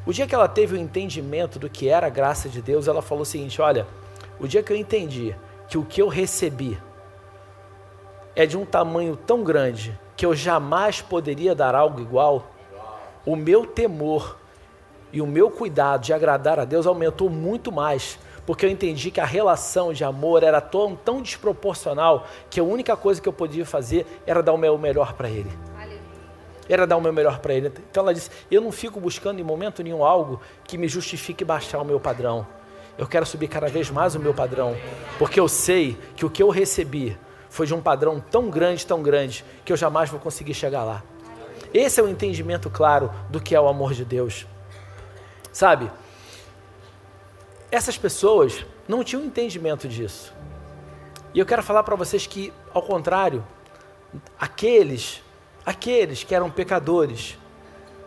[0.05, 3.01] O dia que ela teve o entendimento do que era a graça de Deus, ela
[3.01, 3.85] falou o seguinte: olha,
[4.39, 5.35] o dia que eu entendi
[5.67, 6.77] que o que eu recebi
[8.35, 12.51] é de um tamanho tão grande que eu jamais poderia dar algo igual,
[13.25, 14.37] o meu temor
[15.11, 19.19] e o meu cuidado de agradar a Deus aumentou muito mais, porque eu entendi que
[19.19, 23.65] a relação de amor era tão, tão desproporcional que a única coisa que eu podia
[23.65, 25.49] fazer era dar o meu melhor para Ele.
[26.67, 27.67] Era dar o meu melhor para Ele.
[27.67, 31.79] Então ela disse: Eu não fico buscando em momento nenhum algo que me justifique baixar
[31.79, 32.45] o meu padrão.
[32.97, 34.75] Eu quero subir cada vez mais o meu padrão,
[35.19, 37.17] porque eu sei que o que eu recebi
[37.49, 41.03] foi de um padrão tão grande, tão grande, que eu jamais vou conseguir chegar lá.
[41.75, 44.47] Esse é o entendimento claro do que é o amor de Deus.
[45.51, 45.91] Sabe?
[47.69, 50.33] Essas pessoas não tinham entendimento disso.
[51.33, 53.45] E eu quero falar para vocês que, ao contrário,
[54.39, 55.21] aqueles,
[55.65, 57.37] aqueles que eram pecadores,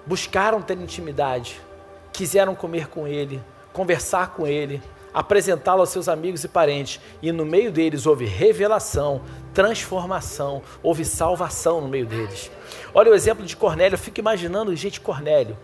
[0.07, 1.61] buscaram ter intimidade,
[2.11, 3.39] quiseram comer com ele,
[3.71, 9.21] conversar com ele, apresentá-lo aos seus amigos e parentes, e no meio deles houve revelação,
[9.53, 12.51] transformação, houve salvação no meio deles.
[12.95, 15.57] Olha o exemplo de Cornélio, eu fico imaginando, gente, Cornélio.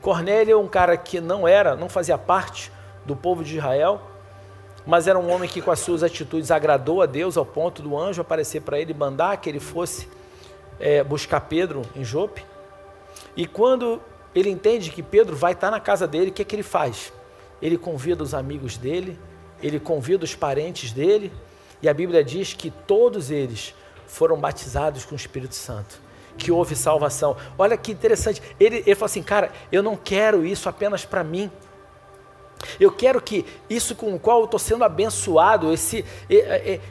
[0.00, 2.70] Cornélio é um cara que não era, não fazia parte
[3.04, 4.00] do povo de Israel,
[4.86, 7.98] mas era um homem que com as suas atitudes agradou a Deus ao ponto do
[7.98, 10.08] anjo aparecer para ele, mandar que ele fosse
[10.78, 12.44] é, buscar Pedro em Jope.
[13.36, 14.00] E quando
[14.34, 17.12] ele entende que Pedro vai estar na casa dele, o que, é que ele faz?
[17.60, 19.18] Ele convida os amigos dele,
[19.60, 21.32] ele convida os parentes dele,
[21.82, 23.74] e a Bíblia diz que todos eles
[24.06, 27.36] foram batizados com o Espírito Santo que houve salvação.
[27.58, 28.42] Olha que interessante.
[28.58, 31.50] Ele, ele falou assim, cara, eu não quero isso apenas para mim.
[32.78, 36.04] Eu quero que isso com o qual eu estou sendo abençoado, esse,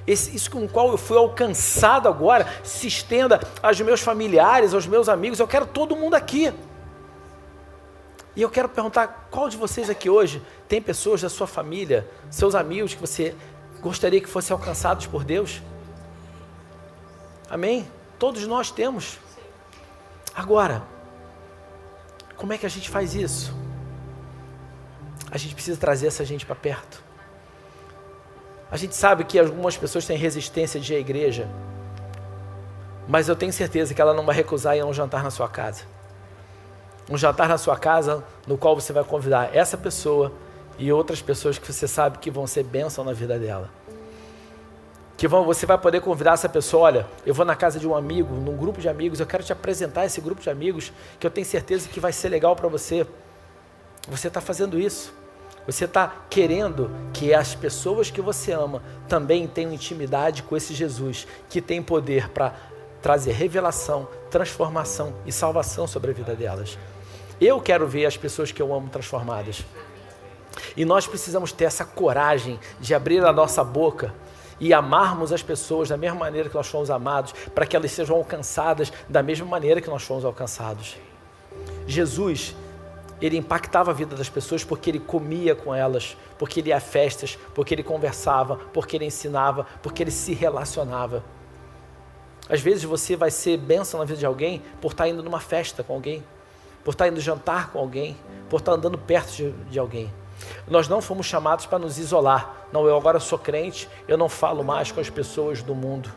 [0.08, 4.88] esse, isso com o qual eu fui alcançado agora, se estenda aos meus familiares, aos
[4.88, 5.40] meus amigos.
[5.40, 6.52] Eu quero todo mundo aqui.
[8.36, 12.56] E eu quero perguntar: qual de vocês aqui hoje tem pessoas da sua família, seus
[12.56, 13.36] amigos, que você
[13.82, 15.62] gostaria que fossem alcançados por Deus?
[17.50, 17.88] Amém?
[18.18, 19.20] Todos nós temos.
[20.40, 20.84] Agora,
[22.38, 23.54] como é que a gente faz isso?
[25.30, 27.04] A gente precisa trazer essa gente para perto.
[28.72, 31.46] A gente sabe que algumas pessoas têm resistência de ir à igreja,
[33.06, 35.50] mas eu tenho certeza que ela não vai recusar ir a um jantar na sua
[35.50, 35.84] casa.
[37.10, 40.32] Um jantar na sua casa no qual você vai convidar essa pessoa
[40.78, 43.70] e outras pessoas que você sabe que vão ser bênção na vida dela
[45.20, 47.94] que vão, você vai poder convidar essa pessoa, olha, eu vou na casa de um
[47.94, 51.30] amigo, num grupo de amigos, eu quero te apresentar esse grupo de amigos, que eu
[51.30, 53.06] tenho certeza que vai ser legal para você.
[54.08, 55.14] Você está fazendo isso.
[55.68, 61.28] Você está querendo que as pessoas que você ama também tenham intimidade com esse Jesus,
[61.50, 62.56] que tem poder para
[63.02, 66.80] trazer revelação, transformação e salvação sobre a vida delas.
[67.42, 69.66] Eu quero ver as pessoas que eu amo transformadas.
[70.78, 74.14] E nós precisamos ter essa coragem de abrir a nossa boca
[74.60, 78.16] e amarmos as pessoas da mesma maneira que nós fomos amados, para que elas sejam
[78.16, 80.98] alcançadas da mesma maneira que nós fomos alcançados.
[81.88, 82.56] Jesus,
[83.22, 86.80] ele impactava a vida das pessoas porque ele comia com elas, porque ele ia a
[86.80, 91.24] festas, porque ele conversava, porque ele ensinava, porque ele se relacionava.
[92.50, 95.84] Às vezes você vai ser bênção na vida de alguém por estar indo numa festa
[95.84, 96.24] com alguém,
[96.84, 98.18] por estar indo jantar com alguém,
[98.50, 100.12] por estar andando perto de, de alguém.
[100.68, 102.68] Nós não fomos chamados para nos isolar.
[102.72, 106.10] Não, eu agora sou crente, eu não falo mais com as pessoas do mundo.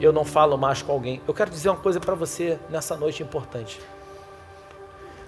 [0.00, 1.22] Eu não falo mais com alguém.
[1.26, 3.80] Eu quero dizer uma coisa para você nessa noite importante.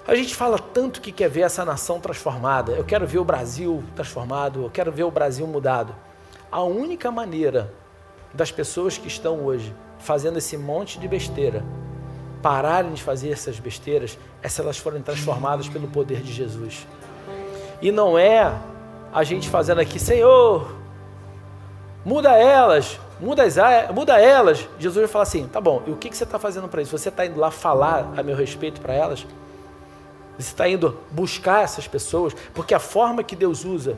[0.07, 2.72] A gente fala tanto que quer ver essa nação transformada.
[2.72, 5.94] Eu quero ver o Brasil transformado, eu quero ver o Brasil mudado.
[6.51, 7.72] A única maneira
[8.32, 11.62] das pessoas que estão hoje fazendo esse monte de besteira
[12.42, 16.86] pararem de fazer essas besteiras é se elas forem transformadas pelo poder de Jesus.
[17.81, 18.53] E não é
[19.12, 20.74] a gente fazendo aqui, Senhor,
[22.05, 23.57] muda elas, muda, as,
[23.95, 24.68] muda elas.
[24.79, 26.97] Jesus vai falar assim: tá bom, e o que, que você está fazendo para isso?
[26.97, 29.26] Você está indo lá falar a meu respeito para elas?
[30.39, 32.35] Você está indo buscar essas pessoas?
[32.55, 33.97] Porque a forma que Deus usa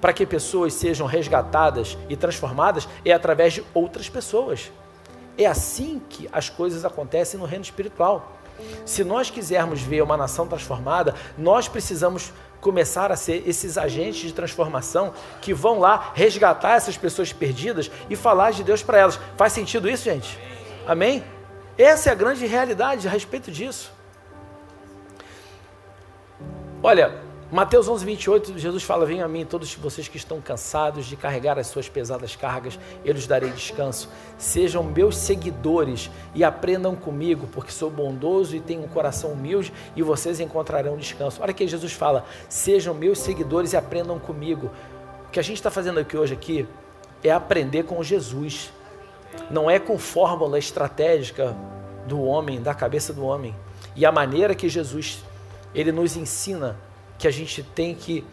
[0.00, 4.72] para que pessoas sejam resgatadas e transformadas é através de outras pessoas.
[5.36, 8.32] É assim que as coisas acontecem no reino espiritual.
[8.84, 14.32] Se nós quisermos ver uma nação transformada, nós precisamos começar a ser esses agentes de
[14.32, 19.18] transformação que vão lá resgatar essas pessoas perdidas e falar de Deus para elas.
[19.36, 20.38] Faz sentido isso, gente?
[20.86, 21.24] Amém?
[21.78, 23.92] Essa é a grande realidade a respeito disso.
[26.82, 27.14] Olha,
[27.52, 31.58] Mateus 11, 28, Jesus fala: Venham a mim, todos vocês que estão cansados de carregar
[31.58, 34.08] as suas pesadas cargas, eu lhes darei descanso.
[34.38, 40.02] Sejam meus seguidores e aprendam comigo, porque sou bondoso e tenho um coração humilde, e
[40.02, 41.42] vocês encontrarão descanso.
[41.42, 44.70] Olha que Jesus fala: Sejam meus seguidores e aprendam comigo.
[45.26, 46.68] O que a gente está fazendo aqui hoje aqui
[47.24, 48.72] é aprender com Jesus,
[49.50, 51.56] não é com fórmula estratégica
[52.06, 53.56] do homem, da cabeça do homem.
[53.96, 55.24] E a maneira que Jesus
[55.74, 56.76] ele nos ensina
[57.20, 58.24] que a gente tem que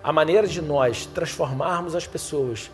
[0.00, 2.70] a maneira de nós transformarmos as pessoas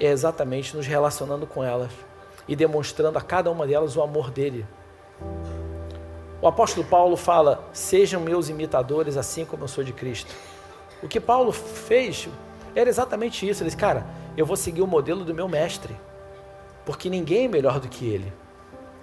[0.00, 1.92] é exatamente nos relacionando com elas
[2.48, 4.66] e demonstrando a cada uma delas o amor dele.
[6.40, 10.34] O apóstolo Paulo fala: Sejam meus imitadores, assim como eu sou de Cristo.
[11.02, 12.26] O que Paulo fez
[12.74, 13.62] era exatamente isso.
[13.62, 15.94] Ele disse: Cara, eu vou seguir o modelo do meu mestre,
[16.86, 18.32] porque ninguém é melhor do que ele.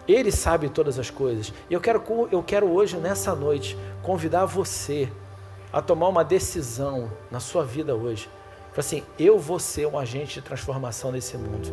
[0.08, 1.54] Ele sabe todas as coisas.
[1.70, 5.10] E eu quero, eu quero hoje, nessa noite, convidar você
[5.72, 8.30] a tomar uma decisão na sua vida hoje.
[8.76, 11.72] Assim, eu vou ser um agente de transformação nesse mundo.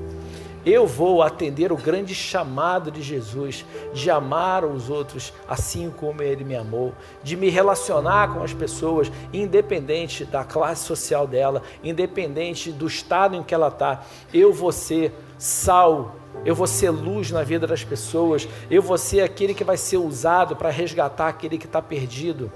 [0.67, 3.65] Eu vou atender o grande chamado de Jesus
[3.95, 9.11] de amar os outros assim como ele me amou, de me relacionar com as pessoas,
[9.33, 14.03] independente da classe social dela, independente do estado em que ela está.
[14.35, 19.21] Eu vou ser sal, eu vou ser luz na vida das pessoas, eu vou ser
[19.21, 22.51] aquele que vai ser usado para resgatar aquele que está perdido.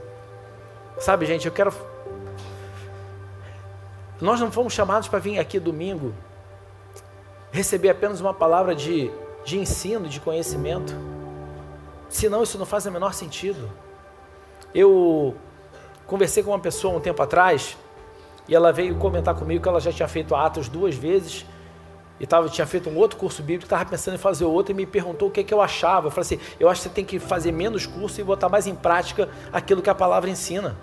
[0.98, 1.72] Sabe, gente, eu quero.
[4.20, 6.14] Nós não fomos chamados para vir aqui domingo
[7.54, 9.12] receber apenas uma palavra de,
[9.44, 10.92] de ensino, de conhecimento.
[12.08, 13.70] Senão isso não faz o menor sentido.
[14.74, 15.36] Eu
[16.06, 17.76] conversei com uma pessoa um tempo atrás
[18.48, 21.46] e ela veio comentar comigo que ela já tinha feito Atos duas vezes
[22.18, 24.86] e tava, tinha feito um outro curso bíblico, estava pensando em fazer outro e me
[24.86, 26.06] perguntou o que, é que eu achava.
[26.06, 28.66] Eu falei assim: eu acho que você tem que fazer menos curso e botar mais
[28.66, 30.76] em prática aquilo que a palavra ensina.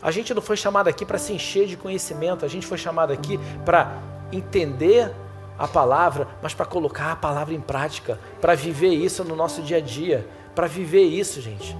[0.00, 3.12] A gente não foi chamado aqui para se encher de conhecimento, a gente foi chamado
[3.12, 3.98] aqui para
[4.30, 5.10] entender
[5.58, 9.78] a palavra, mas para colocar a palavra em prática, para viver isso no nosso dia
[9.78, 11.76] a dia, para viver isso, gente.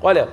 [0.00, 0.30] Olha,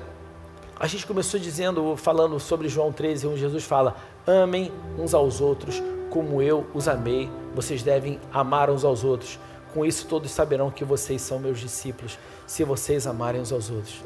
[0.79, 3.95] a gente começou dizendo, falando sobre João 13, onde Jesus fala:
[4.25, 9.39] amem uns aos outros como eu os amei, vocês devem amar uns aos outros.
[9.73, 14.01] Com isso todos saberão que vocês são meus discípulos, se vocês amarem uns aos outros.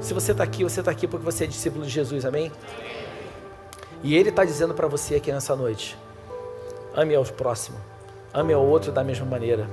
[0.00, 2.50] Se você está aqui, você está aqui porque você é discípulo de Jesus, amém?
[4.02, 5.96] E Ele está dizendo para você aqui nessa noite:
[6.94, 7.78] ame ao próximo,
[8.32, 9.68] ame ao outro da mesma maneira.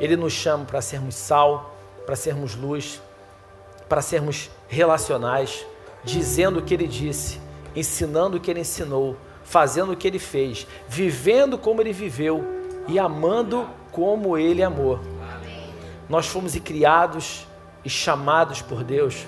[0.00, 1.76] Ele nos chama para sermos sal,
[2.06, 3.00] para sermos luz,
[3.88, 5.66] para sermos relacionais,
[6.02, 7.40] dizendo o que Ele disse,
[7.76, 9.16] ensinando o que Ele ensinou
[9.50, 12.44] fazendo o que ele fez, vivendo como ele viveu
[12.86, 15.00] e amando como ele amou.
[16.08, 17.48] Nós fomos criados
[17.84, 19.26] e chamados por Deus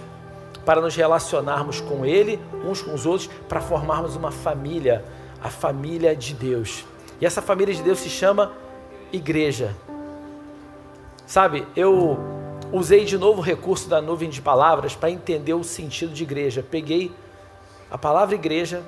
[0.64, 5.04] para nos relacionarmos com Ele, uns com os outros, para formarmos uma família,
[5.42, 6.84] a família de Deus.
[7.20, 8.52] E essa família de Deus se chama
[9.12, 9.74] igreja.
[11.26, 12.16] Sabe, eu
[12.72, 16.64] usei de novo o recurso da nuvem de palavras para entender o sentido de igreja.
[16.68, 17.10] Peguei
[17.90, 18.84] a palavra igreja,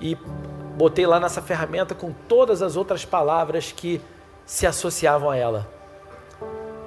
[0.00, 0.16] e
[0.76, 4.00] botei lá nessa ferramenta com todas as outras palavras que
[4.46, 5.68] se associavam a ela.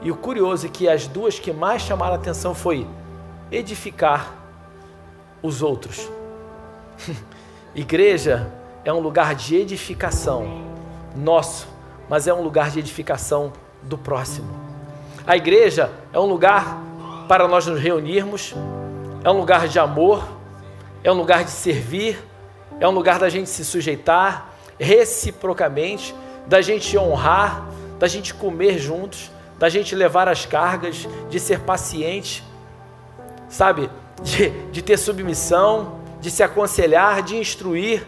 [0.02, 2.88] E o curioso é que as duas que mais chamaram atenção foi
[3.52, 4.34] edificar
[5.44, 6.10] os outros.
[7.76, 8.52] Igreja
[8.84, 10.66] é um lugar de edificação
[11.16, 11.68] nosso,
[12.10, 13.54] mas é um lugar de edificação
[13.84, 14.50] do próximo.
[15.26, 16.82] A igreja é um lugar
[17.28, 18.56] para nós nos reunirmos,
[19.24, 20.28] é um lugar de amor,
[21.04, 22.22] é um lugar de servir,
[22.82, 26.16] é um lugar da gente se sujeitar reciprocamente,
[26.48, 27.68] da gente honrar,
[28.00, 32.44] da gente comer juntos, da gente levar as cargas, de ser paciente,
[33.48, 33.88] sabe?
[34.24, 38.08] De, de ter submissão, de se aconselhar, de instruir.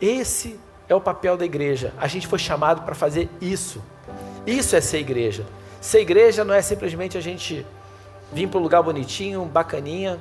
[0.00, 0.58] Esse
[0.88, 1.94] é o papel da igreja.
[1.98, 3.80] A gente foi chamado para fazer isso.
[4.44, 5.46] Isso é ser igreja.
[5.80, 7.64] Ser igreja não é simplesmente a gente
[8.32, 10.18] vir para um lugar bonitinho, bacaninha,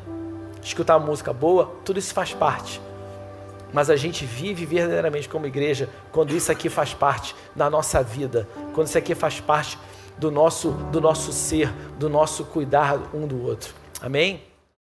[0.62, 2.80] escutar música boa, tudo isso faz parte
[3.74, 8.48] mas a gente vive verdadeiramente como igreja quando isso aqui faz parte da nossa vida,
[8.74, 9.78] quando isso aqui faz parte
[10.18, 13.74] do nosso, do nosso ser, do nosso cuidar um do outro.
[14.02, 14.49] Amém?